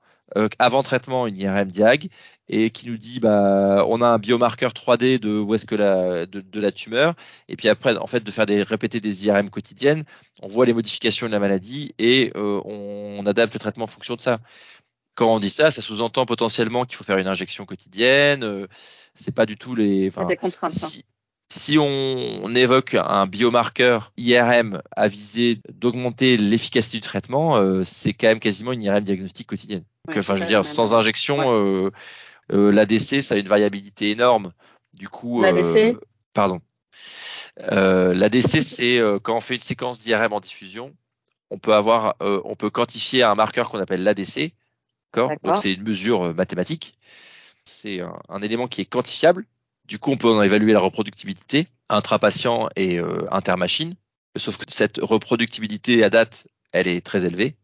[0.60, 2.08] avant traitement une IRM diag
[2.47, 6.26] et qui nous dit bah on a un biomarqueur 3D de où est-ce que la
[6.26, 7.16] de, la tumeur
[7.47, 10.04] et puis après en fait de faire des répéter des IRM quotidiennes
[10.41, 14.16] on voit les modifications de la maladie et euh, on, adapte le traitement en fonction
[14.16, 14.39] de ça
[15.16, 18.68] quand on dit ça ça sous-entend potentiellement qu'il faut faire une injection quotidienne euh,
[19.16, 21.12] c'est pas du tout les enfin, des contraintes, si, hein.
[21.49, 28.39] si on, évoque un biomarqueur IRM à viser d'augmenter l'efficacité du traitement, c'est quand même
[28.39, 31.91] quasiment une IRM diagnostique quotidienne enfin, je veux dire, sans injection, euh,
[32.51, 34.51] euh, l'ADC, ça a une variabilité énorme.
[34.93, 35.99] Du coup, l'ADC, euh,
[36.34, 36.62] pardon.
[37.59, 40.93] L'ADC, c'est quand on fait une séquence d'IRM en diffusion,
[41.49, 44.53] on peut avoir, on peut quantifier un marqueur qu'on appelle l'ADC.
[45.14, 45.32] D'accord.
[45.43, 46.93] Donc c'est une mesure mathématique.
[47.66, 49.45] C'est un, élément qui est quantifiable.
[49.86, 52.99] Du coup, on peut en évaluer la reproductibilité intrapatient et
[53.30, 53.95] intermachine.
[54.38, 57.55] Sauf que cette reproductibilité à date, elle est très élevée.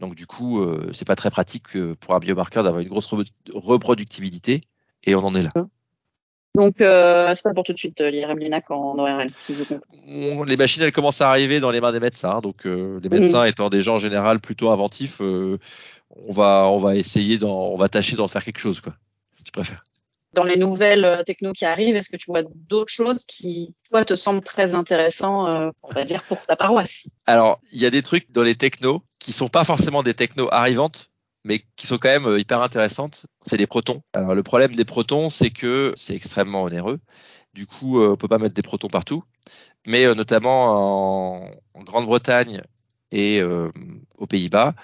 [0.00, 3.12] Donc du coup, euh, c'est pas très pratique pour un biomarqueur d'avoir une grosse
[3.52, 4.60] reproductibilité
[5.04, 5.50] et on en est là.
[6.54, 9.64] Donc euh, c'est pas pour tout de suite euh, l'IRM Linac en ORL, si vous
[10.44, 13.44] Les machines elles commencent à arriver dans les mains des médecins, donc euh, les médecins
[13.44, 15.20] étant des gens en général plutôt inventifs,
[16.16, 18.94] on va on va essayer on va tâcher d'en faire quelque chose quoi,
[19.36, 19.84] si tu préfères
[20.34, 24.04] dans les nouvelles euh, technos qui arrivent, est-ce que tu vois d'autres choses qui, toi,
[24.04, 27.04] te semblent très intéressants, euh, on va dire, pour ta paroisse?
[27.26, 30.48] Alors, il y a des trucs dans les technos qui sont pas forcément des technos
[30.52, 31.10] arrivantes,
[31.44, 33.26] mais qui sont quand même euh, hyper intéressantes.
[33.46, 34.02] C'est les protons.
[34.12, 37.00] Alors, le problème des protons, c'est que c'est extrêmement onéreux.
[37.54, 39.24] Du coup, on peut pas mettre des protons partout.
[39.86, 41.50] Mais notamment en,
[41.82, 42.60] Grande-Bretagne
[43.10, 44.74] et aux Pays-Bas,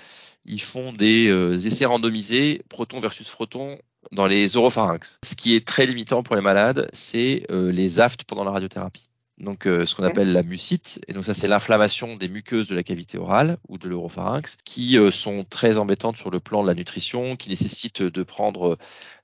[0.45, 1.29] ils font des
[1.67, 3.79] essais randomisés, protons versus protons,
[4.13, 5.19] dans les oropharynx.
[5.23, 9.09] Ce qui est très limitant pour les malades, c'est euh, les aftes pendant la radiothérapie.
[9.39, 12.77] Donc euh, ce qu'on appelle la mucite, et donc ça c'est l'inflammation des muqueuses de
[12.77, 16.69] la cavité orale ou de l'oropharynx, qui euh, sont très embêtantes sur le plan de
[16.69, 18.79] la nutrition, qui nécessitent de prendre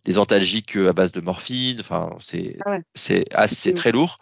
[0.05, 1.79] des antalgiques à base de morphine.
[1.79, 4.19] Enfin c'est ah c'est assez très lourd.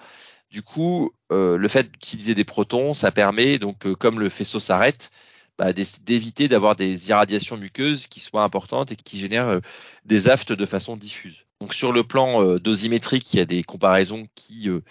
[0.51, 5.11] Du coup, le fait d'utiliser des protons, ça permet donc comme le faisceau s'arrête,
[5.59, 9.61] bah, d'éviter d'avoir des irradiations muqueuses qui soient importantes et qui génèrent euh,
[10.05, 11.47] des aftes de façon diffuse.
[11.61, 14.83] Donc sur le plan euh, dosimétrique, il y a des comparaisons qui, euh,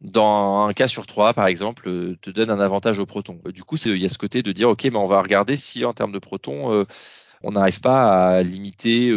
[0.00, 1.84] dans un cas sur trois, par exemple,
[2.22, 3.40] te donnent un avantage au proton.
[3.46, 5.84] Du coup, il y a ce côté de dire, OK, mais on va regarder si
[5.84, 6.84] en termes de protons,
[7.44, 9.12] on n'arrive pas à limiter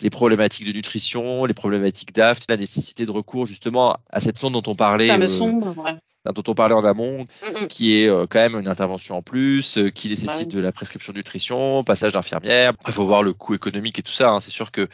[0.00, 4.54] les problématiques de nutrition, les problématiques d'aft, la nécessité de recours justement à cette sonde
[4.54, 5.10] dont on parlait.
[5.10, 5.96] Euh, sombre, ouais
[6.32, 7.68] dont on parlait en amont, mm, mm.
[7.68, 10.72] qui est euh, quand même une intervention en plus, euh, qui nécessite bah de la
[10.72, 12.72] prescription de nutrition, passage d'infirmière.
[12.86, 14.30] Il faut voir le coût économique et tout ça.
[14.30, 14.40] Hein.
[14.40, 14.88] C'est sûr que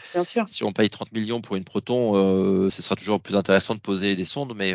[0.46, 3.80] si on paye 30 millions pour une proton, euh, ce sera toujours plus intéressant de
[3.80, 4.74] poser des sondes, mais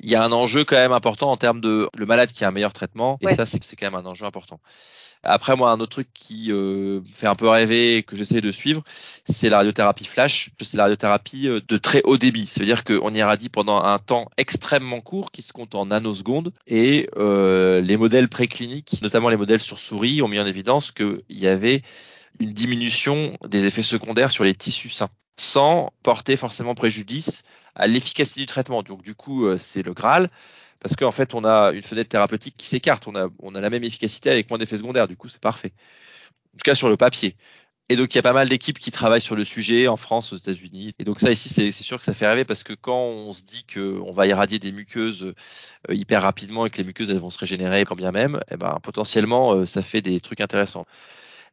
[0.00, 2.48] il y a un enjeu quand même important en termes de le malade qui a
[2.48, 4.60] un meilleur traitement, et ça c'est quand même un enjeu important.
[5.22, 8.50] Après, moi, un autre truc qui euh, fait un peu rêver et que j'essaie de
[8.52, 8.82] suivre,
[9.28, 10.50] c'est la radiothérapie flash.
[10.60, 12.46] C'est la radiothérapie euh, de très haut débit.
[12.46, 16.52] Ça veut dire qu'on irradie pendant un temps extrêmement court qui se compte en nanosecondes.
[16.66, 21.22] Et euh, les modèles précliniques, notamment les modèles sur souris, ont mis en évidence qu'il
[21.30, 21.82] y avait
[22.38, 27.42] une diminution des effets secondaires sur les tissus sains, sans porter forcément préjudice
[27.74, 28.82] à l'efficacité du traitement.
[28.82, 30.30] Donc du coup, c'est le Graal
[30.80, 33.08] parce qu'en fait, on a une fenêtre thérapeutique qui s'écarte.
[33.08, 35.08] On a, la même efficacité avec moins d'effets secondaires.
[35.08, 35.72] Du coup, c'est parfait.
[36.54, 37.34] En tout cas, sur le papier.
[37.90, 40.32] Et donc, il y a pas mal d'équipes qui travaillent sur le sujet en France,
[40.34, 40.92] aux États-Unis.
[40.98, 43.42] Et donc, ça ici, c'est sûr que ça fait rêver parce que quand on se
[43.42, 45.32] dit qu'on va irradier des muqueuses
[45.88, 48.58] euh, hyper rapidement et que les muqueuses elles vont se régénérer quand bien même, eh
[48.58, 50.84] ben, potentiellement, euh, ça fait des trucs intéressants.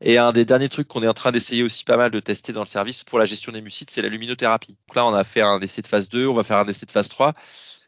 [0.01, 2.51] Et un des derniers trucs qu'on est en train d'essayer aussi pas mal de tester
[2.51, 4.77] dans le service pour la gestion des mucites, c'est la luminothérapie.
[4.87, 6.85] Donc là, on a fait un essai de phase 2, on va faire un essai
[6.85, 7.33] de phase 3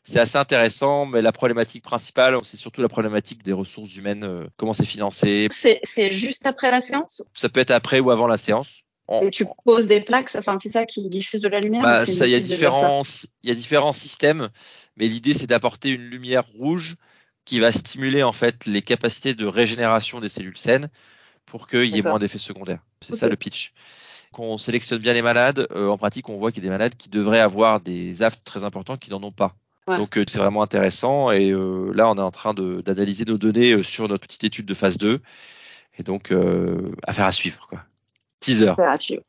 [0.08, 4.48] c'est assez intéressant, mais la problématique principale, c'est surtout la problématique des ressources humaines, euh,
[4.56, 5.48] comment c'est financé.
[5.52, 7.24] C'est juste après la séance?
[7.34, 8.84] Ça peut être après ou avant la séance.
[9.22, 11.82] Et tu poses des plaques, enfin c'est ça qui diffuse de la lumière.
[11.82, 13.04] Bah, ça, il y a différents,
[13.44, 14.50] il y a différents systèmes,
[14.98, 16.96] mais l'idée c'est d'apporter une lumière rouge
[17.46, 20.90] qui va stimuler en fait les capacités de régénération des cellules saines
[21.46, 22.84] pour qu'il y ait moins d'effets secondaires.
[23.02, 23.74] C'est ça le pitch.
[24.34, 26.96] Qu'on sélectionne bien les malades, euh, en pratique on voit qu'il y a des malades
[26.96, 29.56] qui devraient avoir des aftes très importants qui n'en ont pas.
[29.88, 33.72] Donc euh, c'est vraiment intéressant et euh, là on est en train d'analyser nos données
[33.72, 35.22] euh, sur notre petite étude de phase 2
[35.98, 36.34] et donc
[37.08, 37.84] affaire à suivre quoi.
[38.40, 38.70] Teaser.
[38.70, 39.24] Affaire à suivre.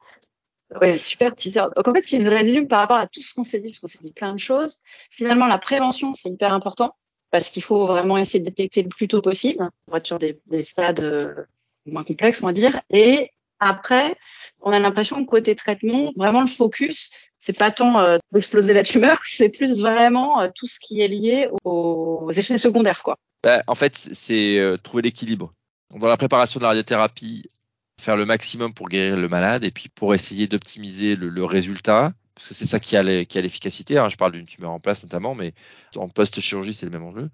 [0.83, 1.63] Ouais, super teaser.
[1.77, 3.81] Donc en fait, c'est une résume par rapport à tout ce qu'on s'est dit, parce
[3.81, 4.77] qu'on s'est dit plein de choses.
[5.11, 6.95] Finalement, la prévention, c'est hyper important
[7.31, 10.39] parce qu'il faut vraiment essayer de détecter le plus tôt possible pour être sur des,
[10.47, 11.47] des stades
[11.87, 12.79] moins complexes, on va dire.
[12.91, 13.31] Et
[13.61, 14.17] Après,
[14.61, 18.83] on a l'impression que côté traitement, vraiment le focus, c'est pas tant euh, d'exploser la
[18.83, 23.17] tumeur, c'est plus vraiment euh, tout ce qui est lié aux effets secondaires, quoi.
[23.43, 25.53] Bah, en fait, c'est euh, trouver l'équilibre.
[25.95, 27.49] Dans la préparation de la radiothérapie,
[28.01, 32.49] faire le maximum pour guérir le malade et puis pour essayer d'optimiser le, résultat, parce
[32.49, 33.99] que c'est ça qui a l'efficacité.
[33.99, 34.09] Hein.
[34.09, 35.55] Je parle d'une tumeur en place notamment, mais
[35.97, 37.31] en post-chirurgie, c'est le même enjeu.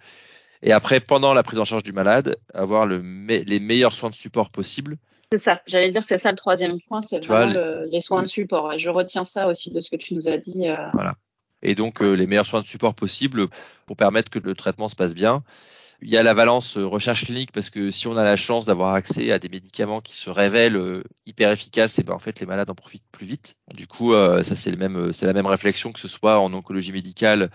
[0.62, 4.14] Et après, pendant la prise en charge du malade, avoir le, les meilleurs soins de
[4.14, 4.96] support possibles
[5.32, 5.62] c'est ça.
[5.66, 8.78] J'allais dire, c'est ça le troisième point, c'est vraiment le, les soins de support.
[8.78, 10.68] Je retiens ça aussi de ce que tu nous as dit.
[10.68, 10.76] Euh...
[10.92, 11.14] Voilà.
[11.62, 13.46] Et donc, euh, les meilleurs soins de support possibles
[13.86, 15.42] pour permettre que le traitement se passe bien.
[16.02, 18.66] Il y a la valence euh, recherche clinique parce que si on a la chance
[18.66, 22.46] d'avoir accès à des médicaments qui se révèlent hyper efficaces, et ben en fait les
[22.46, 23.56] malades en profitent plus vite.
[23.74, 26.92] Du coup, ça c'est le même, c'est la même réflexion que ce soit en oncologie
[26.92, 27.50] médicale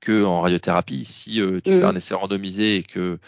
[0.00, 1.04] que en radiothérapie.
[1.06, 1.60] Si tu mmh.
[1.64, 3.18] fais un essai randomisé et que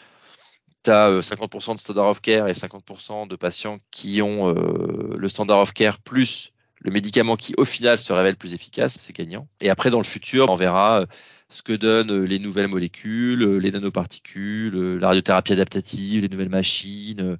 [0.87, 5.29] tu as 50% de standard of care et 50% de patients qui ont euh, le
[5.29, 9.49] standard of care plus le médicament qui au final se révèle plus efficace, c'est gagnant.
[9.61, 11.07] Et après dans le futur, on verra euh,
[11.49, 17.39] ce que donnent euh, les nouvelles molécules, les nanoparticules, la radiothérapie adaptative, les nouvelles machines.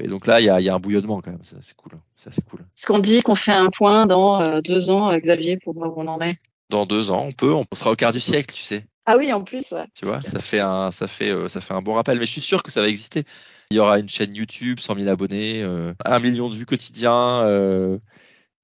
[0.00, 1.44] Et donc là, il y a, y a, un bouillonnement quand même.
[1.44, 1.92] Ça, c'est cool.
[2.16, 2.60] Ça, c'est cool.
[2.60, 6.08] Est-ce qu'on dit qu'on fait un point dans deux ans, Xavier, pour voir où on
[6.08, 6.38] en est?
[6.70, 7.52] Dans deux ans, on peut.
[7.52, 8.86] On sera au quart du siècle, tu sais.
[9.06, 9.70] Ah oui, en plus.
[9.70, 9.84] Ouais.
[9.94, 12.18] Tu vois, ça fait un, ça fait, euh, ça fait un bon rappel.
[12.18, 13.22] Mais je suis sûr que ça va exister.
[13.70, 17.44] Il y aura une chaîne YouTube, 100 000 abonnés, euh, un million de vues quotidiens.
[17.46, 17.98] Euh...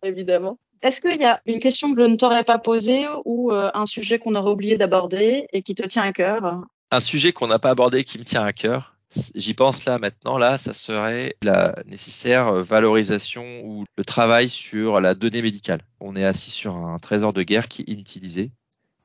[0.02, 0.58] Évidemment.
[0.82, 3.86] Est-ce qu'il y a une question que je ne t'aurais pas posée ou euh, un
[3.86, 6.64] sujet qu'on aurait oublié d'aborder et qui te tient à cœur?
[6.90, 8.96] Un sujet qu'on n'a pas abordé qui me tient à cœur.
[9.36, 15.14] J'y pense là maintenant, là, ça serait la nécessaire valorisation ou le travail sur la
[15.14, 15.82] donnée médicale.
[16.00, 18.50] On est assis sur un trésor de guerre qui est inutilisé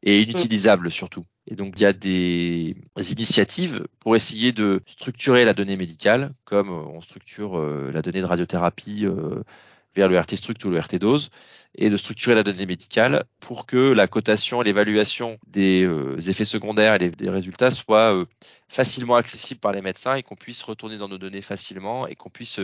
[0.08, 1.26] et inutilisable surtout.
[1.48, 2.78] Et donc il y a des
[3.12, 8.26] initiatives pour essayer de structurer la donnée médicale, comme on structure euh, la donnée de
[8.26, 9.44] radiothérapie euh,
[9.96, 11.30] vers le RT struct ou le RT dose,
[11.78, 16.46] et de structurer la donnée médicale pour que la cotation et l'évaluation des euh, effets
[16.46, 18.26] secondaires et des, résultats soient euh,
[18.68, 22.30] facilement accessibles par les médecins et qu'on puisse retourner dans nos données facilement et qu'on
[22.30, 22.60] puisse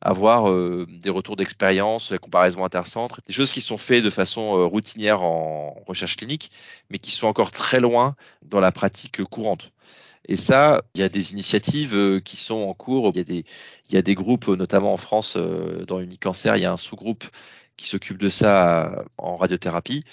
[0.00, 4.66] avoir euh, des retours d'expérience, des comparaisons intercentres, des choses qui sont faites de façon
[4.66, 6.50] routinière en recherche clinique,
[6.88, 9.72] mais qui sont encore très loin dans la pratique courante.
[10.26, 13.10] Et ça, il y a des initiatives qui sont en cours.
[13.12, 13.44] Il y a des,
[13.90, 17.24] il y a des groupes, notamment en France, dans Unicancer, il y a un sous-groupe
[17.76, 20.04] qui s'occupe de ça en radiothérapie.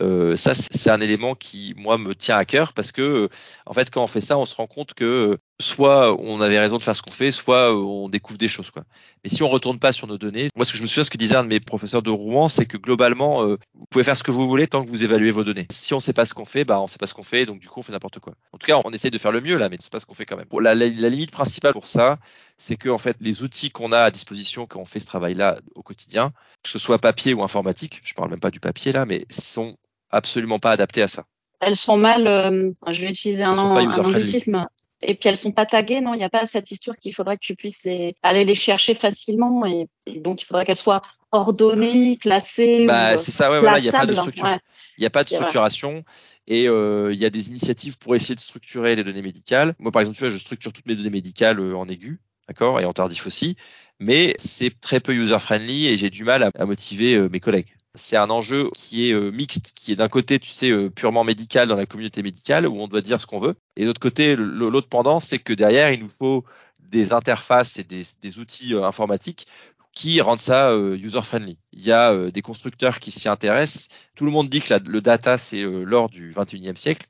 [0.00, 3.28] Euh, ça, c'est un élément qui, moi, me tient à cœur parce que,
[3.66, 6.78] en fait, quand on fait ça, on se rend compte que soit on avait raison
[6.78, 8.70] de faire ce qu'on fait, soit on découvre des choses.
[8.70, 8.84] Quoi.
[9.24, 11.10] Mais si on retourne pas sur nos données, moi, ce que je me souviens, ce
[11.10, 14.16] que disait un de mes professeurs de Rouen, c'est que globalement, euh, vous pouvez faire
[14.16, 15.66] ce que vous voulez tant que vous évaluez vos données.
[15.70, 17.58] Si on sait pas ce qu'on fait, bah, on sait pas ce qu'on fait, donc
[17.58, 18.34] du coup, on fait n'importe quoi.
[18.52, 20.14] En tout cas, on essaye de faire le mieux là, mais c'est pas ce qu'on
[20.14, 20.46] fait quand même.
[20.60, 22.18] La, la, la, limite principale pour ça,
[22.56, 25.58] c'est que en fait, les outils qu'on a à disposition quand on fait ce travail-là
[25.74, 26.32] au quotidien,
[26.62, 29.76] que ce soit papier ou informatique, je parle même pas du papier là, mais sont
[30.10, 31.24] absolument pas adaptées à ça.
[31.60, 34.68] Elles sont mal, euh, je vais utiliser un, un anglicisme,
[35.02, 36.14] et puis elles sont pas taguées, non?
[36.14, 38.94] Il n'y a pas cette histoire qu'il faudrait que tu puisses les, aller les chercher
[38.94, 39.88] facilement, et,
[40.20, 42.86] donc il faudrait qu'elles soient ordonnées, classées.
[42.86, 44.58] Bah, c'est ça, ouais, voilà, il n'y a pas de structure.
[44.96, 46.02] Il n'y a pas de structuration
[46.48, 49.74] et euh, il y a des initiatives pour essayer de structurer les données médicales.
[49.78, 52.80] Moi, par exemple, tu vois, je structure toutes mes données médicales euh, en aigu, d'accord,
[52.80, 53.56] et en tardif aussi,
[54.00, 57.74] mais c'est très peu user-friendly et j'ai du mal à, à motiver euh, mes collègues
[57.94, 61.24] c'est un enjeu qui est euh, mixte, qui est d'un côté, tu sais, euh, purement
[61.24, 64.00] médical dans la communauté médicale où on doit dire ce qu'on veut, et de l'autre
[64.00, 66.44] côté, l'autre pendant, c'est que derrière, il nous faut
[66.80, 69.46] des interfaces et des, outils euh, informatiques
[69.92, 71.58] qui rendent ça user-friendly.
[71.72, 73.88] Il y a des constructeurs qui s'y intéressent.
[74.14, 77.08] Tout le monde dit que le data, c'est l'or du 21e siècle.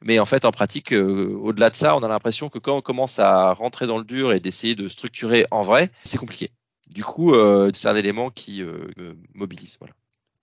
[0.00, 3.18] Mais en fait, en pratique, au-delà de ça, on a l'impression que quand on commence
[3.18, 6.50] à rentrer dans le dur et d'essayer de structurer en vrai, c'est compliqué.
[6.88, 7.34] Du coup,
[7.74, 9.76] c'est un élément qui me mobilise.
[9.78, 9.92] Voilà.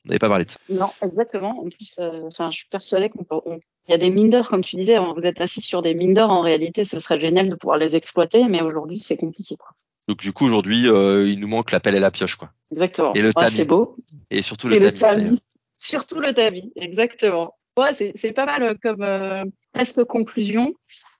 [0.08, 0.60] On n'avait pas parlé de ça.
[0.70, 1.60] Non, exactement.
[1.60, 4.78] En plus, euh, enfin, je suis persuadée qu'il y a des mines d'or, comme tu
[4.78, 4.97] disais.
[4.97, 6.32] Vous êtes assis sur des mines d'or.
[6.32, 9.58] En réalité, ce serait génial de pouvoir les exploiter, mais aujourd'hui, c'est compliqué.
[9.58, 9.72] Quoi.
[10.08, 12.51] Donc du coup, aujourd'hui, euh, il nous manque la pelle et la pioche, quoi.
[12.72, 13.14] Exactement.
[13.14, 13.51] Et le tamis.
[13.51, 13.97] c'est beau.
[14.32, 15.41] Et surtout le, tamis.
[15.78, 17.55] Surtout le tamis, exactement.
[17.78, 19.43] Ouais, c'est pas mal euh, comme euh,
[19.74, 20.74] presque conclusion.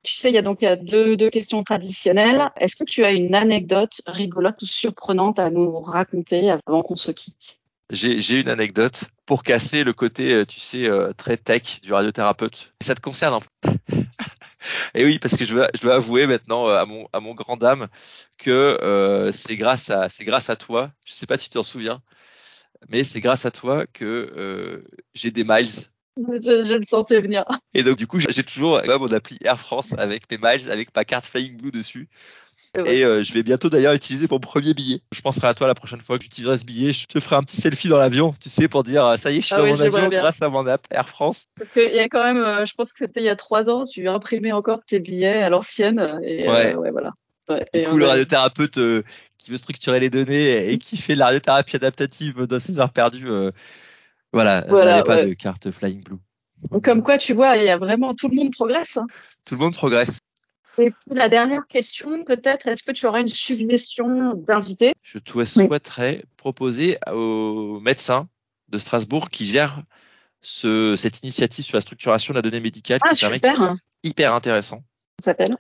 [0.04, 2.50] Tu sais, il y a donc il y a deux, deux questions traditionnelles.
[2.56, 7.12] Est-ce que tu as une anecdote rigolote ou surprenante à nous raconter avant qu'on se
[7.12, 7.60] quitte?
[7.90, 12.74] J'ai une anecdote pour casser le côté, euh, tu sais, euh, très tech du radiothérapeute.
[12.82, 13.94] Ça te concerne un peu.
[14.94, 17.34] Et oui, parce que je dois, je dois avouer maintenant euh, à mon, à mon
[17.34, 17.88] grand dame
[18.38, 20.92] que c'est grâce à, c'est grâce à toi.
[21.06, 22.02] Je sais pas si tu t'en souviens,
[22.90, 24.84] mais c'est grâce à toi que
[25.14, 25.68] j'ai des miles.
[26.18, 27.46] Je, je, le sentais venir.
[27.74, 31.06] Et donc du coup, j'ai toujours mon appli Air France avec mes miles, avec ma
[31.06, 32.10] carte Flying Blue dessus.
[32.86, 35.02] Et euh, je vais bientôt d'ailleurs utiliser mon premier billet.
[35.14, 36.92] Je penserai à toi la prochaine fois que j'utiliserai ce billet.
[36.92, 39.42] Je te ferai un petit selfie dans l'avion, tu sais, pour dire ça y est,
[39.42, 41.48] je suis ah dans mon avion grâce à mon app Air France.
[41.58, 43.86] Parce qu'il y a quand même, je pense que c'était il y a trois ans,
[43.86, 46.20] tu imprimais encore tes billets à l'ancienne.
[46.24, 46.76] Et ouais.
[46.76, 47.14] ouais, voilà.
[47.50, 48.80] Ouais, du coup, le radiothérapeute
[49.38, 52.92] qui veut structurer les données et qui fait de la radiothérapie adaptative dans ses heures
[52.92, 53.30] perdues,
[54.34, 56.18] voilà, voilà n'avait pas de carte Flying Blue.
[56.84, 58.98] Comme quoi, tu vois, il y a vraiment tout le monde progresse.
[58.98, 59.06] Hein.
[59.48, 60.20] Tout le monde progresse.
[60.80, 64.94] Et puis la dernière question, peut-être, est-ce que tu aurais une suggestion d'invité?
[65.02, 68.28] Je te souhaiterais proposer aux médecins
[68.70, 69.82] de Strasbourg qui gèrent
[70.42, 73.76] ce, cette initiative sur la structuration de la donnée médicale ah, qui est super.
[74.04, 74.84] hyper intéressant.
[75.20, 75.56] Il s'appelle?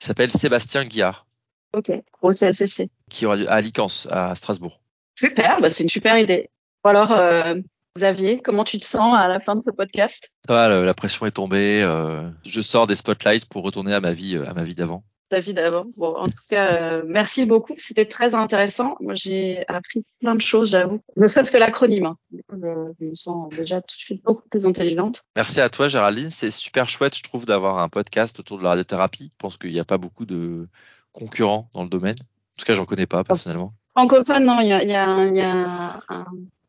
[0.00, 1.26] Il s'appelle Sébastien Guillard.
[1.74, 1.90] Ok,
[2.22, 2.90] au CLCC.
[3.10, 4.80] Qui aura à Alicante, à Strasbourg.
[5.18, 6.50] Super, bah c'est une super idée.
[6.84, 7.56] alors, euh,
[7.96, 10.28] Xavier, comment tu te sens à la fin de ce podcast?
[10.48, 11.80] Ça va, la pression est tombée.
[11.80, 15.04] Euh, je sors des spotlights pour retourner à ma vie, euh, à ma vie d'avant.
[15.28, 15.86] Ta vie d'avant.
[15.96, 17.74] Bon, en tout cas, euh, merci beaucoup.
[17.76, 18.96] C'était très intéressant.
[18.98, 21.02] Moi, j'ai appris plein de choses, j'avoue.
[21.16, 22.06] Ne serait-ce que l'acronyme.
[22.06, 22.16] Hein.
[22.50, 25.22] Je, me sens déjà tout de suite beaucoup plus intelligente.
[25.36, 26.30] Merci à toi, Géraldine.
[26.30, 29.30] C'est super chouette, je trouve, d'avoir un podcast autour de la radiothérapie.
[29.32, 30.66] Je pense qu'il n'y a pas beaucoup de
[31.12, 32.16] concurrents dans le domaine.
[32.18, 33.72] En tout cas, j'en connais pas personnellement.
[33.92, 36.24] Francophone, non, il y a, y a, y a un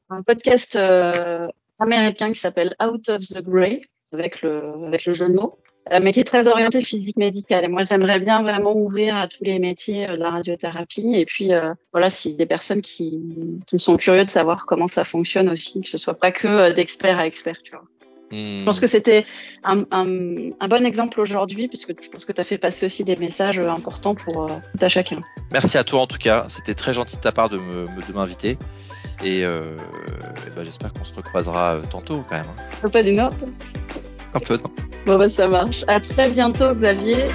[0.10, 1.48] un podcast euh,
[1.80, 3.82] américain qui s'appelle Out of the Grey
[4.12, 5.60] avec le avec le jeu de mots,
[5.92, 7.66] euh, mais qui est très orienté physique médicale.
[7.66, 11.14] Et moi, j'aimerais bien vraiment ouvrir à tous les métiers euh, de la radiothérapie.
[11.16, 11.52] Et puis
[11.92, 13.20] voilà, si des personnes qui
[13.66, 17.20] qui sont curieux de savoir comment ça fonctionne aussi, que ce soit pas que d'expert
[17.20, 17.84] à expert, tu vois.
[18.32, 19.24] Je pense que c'était
[19.64, 23.04] un, un, un, bon exemple aujourd'hui, puisque je pense que tu as fait passer aussi
[23.04, 25.22] des messages importants pour tout à chacun.
[25.54, 27.60] Merci à toi en tout cas, c'était très gentil de ta part de
[28.14, 28.58] m'inviter.
[29.26, 29.66] Et, euh,
[30.56, 32.46] bah, j'espère qu'on se recroisera euh, tantôt quand même.
[32.46, 32.64] Hein.
[32.84, 33.34] Un peu d'une heure
[34.36, 34.70] Un peu, non.
[35.08, 35.84] Bon, bah, ça marche.
[35.88, 37.26] À très bientôt, Xavier.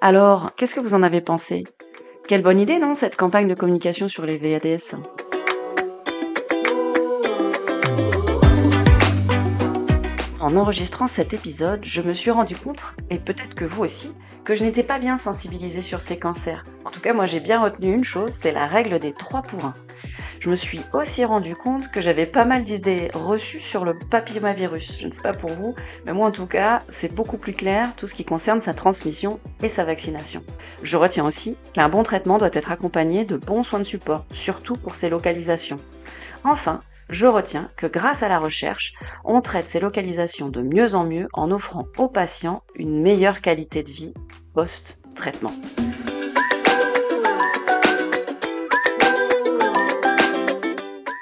[0.00, 1.62] Alors, qu'est-ce que vous en avez pensé?
[2.26, 4.96] Quelle bonne idée, non, cette campagne de communication sur les VADS
[10.44, 14.12] En enregistrant cet épisode, je me suis rendu compte, et peut-être que vous aussi,
[14.44, 16.66] que je n'étais pas bien sensibilisée sur ces cancers.
[16.84, 19.64] En tout cas, moi j'ai bien retenu une chose, c'est la règle des 3 pour
[19.64, 19.72] 1.
[20.40, 24.98] Je me suis aussi rendu compte que j'avais pas mal d'idées reçues sur le papillomavirus.
[25.00, 25.74] Je ne sais pas pour vous,
[26.04, 29.40] mais moi en tout cas, c'est beaucoup plus clair tout ce qui concerne sa transmission
[29.62, 30.44] et sa vaccination.
[30.82, 34.76] Je retiens aussi qu'un bon traitement doit être accompagné de bons soins de support, surtout
[34.76, 35.80] pour ses localisations.
[36.44, 38.94] Enfin, je retiens que grâce à la recherche,
[39.24, 43.82] on traite ces localisations de mieux en mieux en offrant aux patients une meilleure qualité
[43.82, 44.14] de vie
[44.54, 45.52] post-traitement.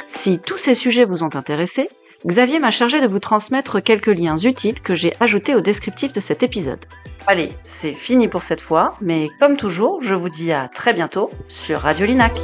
[0.06, 1.88] Si tous ces sujets vous ont intéressé,
[2.24, 6.20] Xavier m'a chargé de vous transmettre quelques liens utiles que j'ai ajoutés au descriptif de
[6.20, 6.84] cet épisode.
[7.26, 11.30] Allez, c'est fini pour cette fois, mais comme toujours, je vous dis à très bientôt
[11.48, 12.38] sur Radio Linac.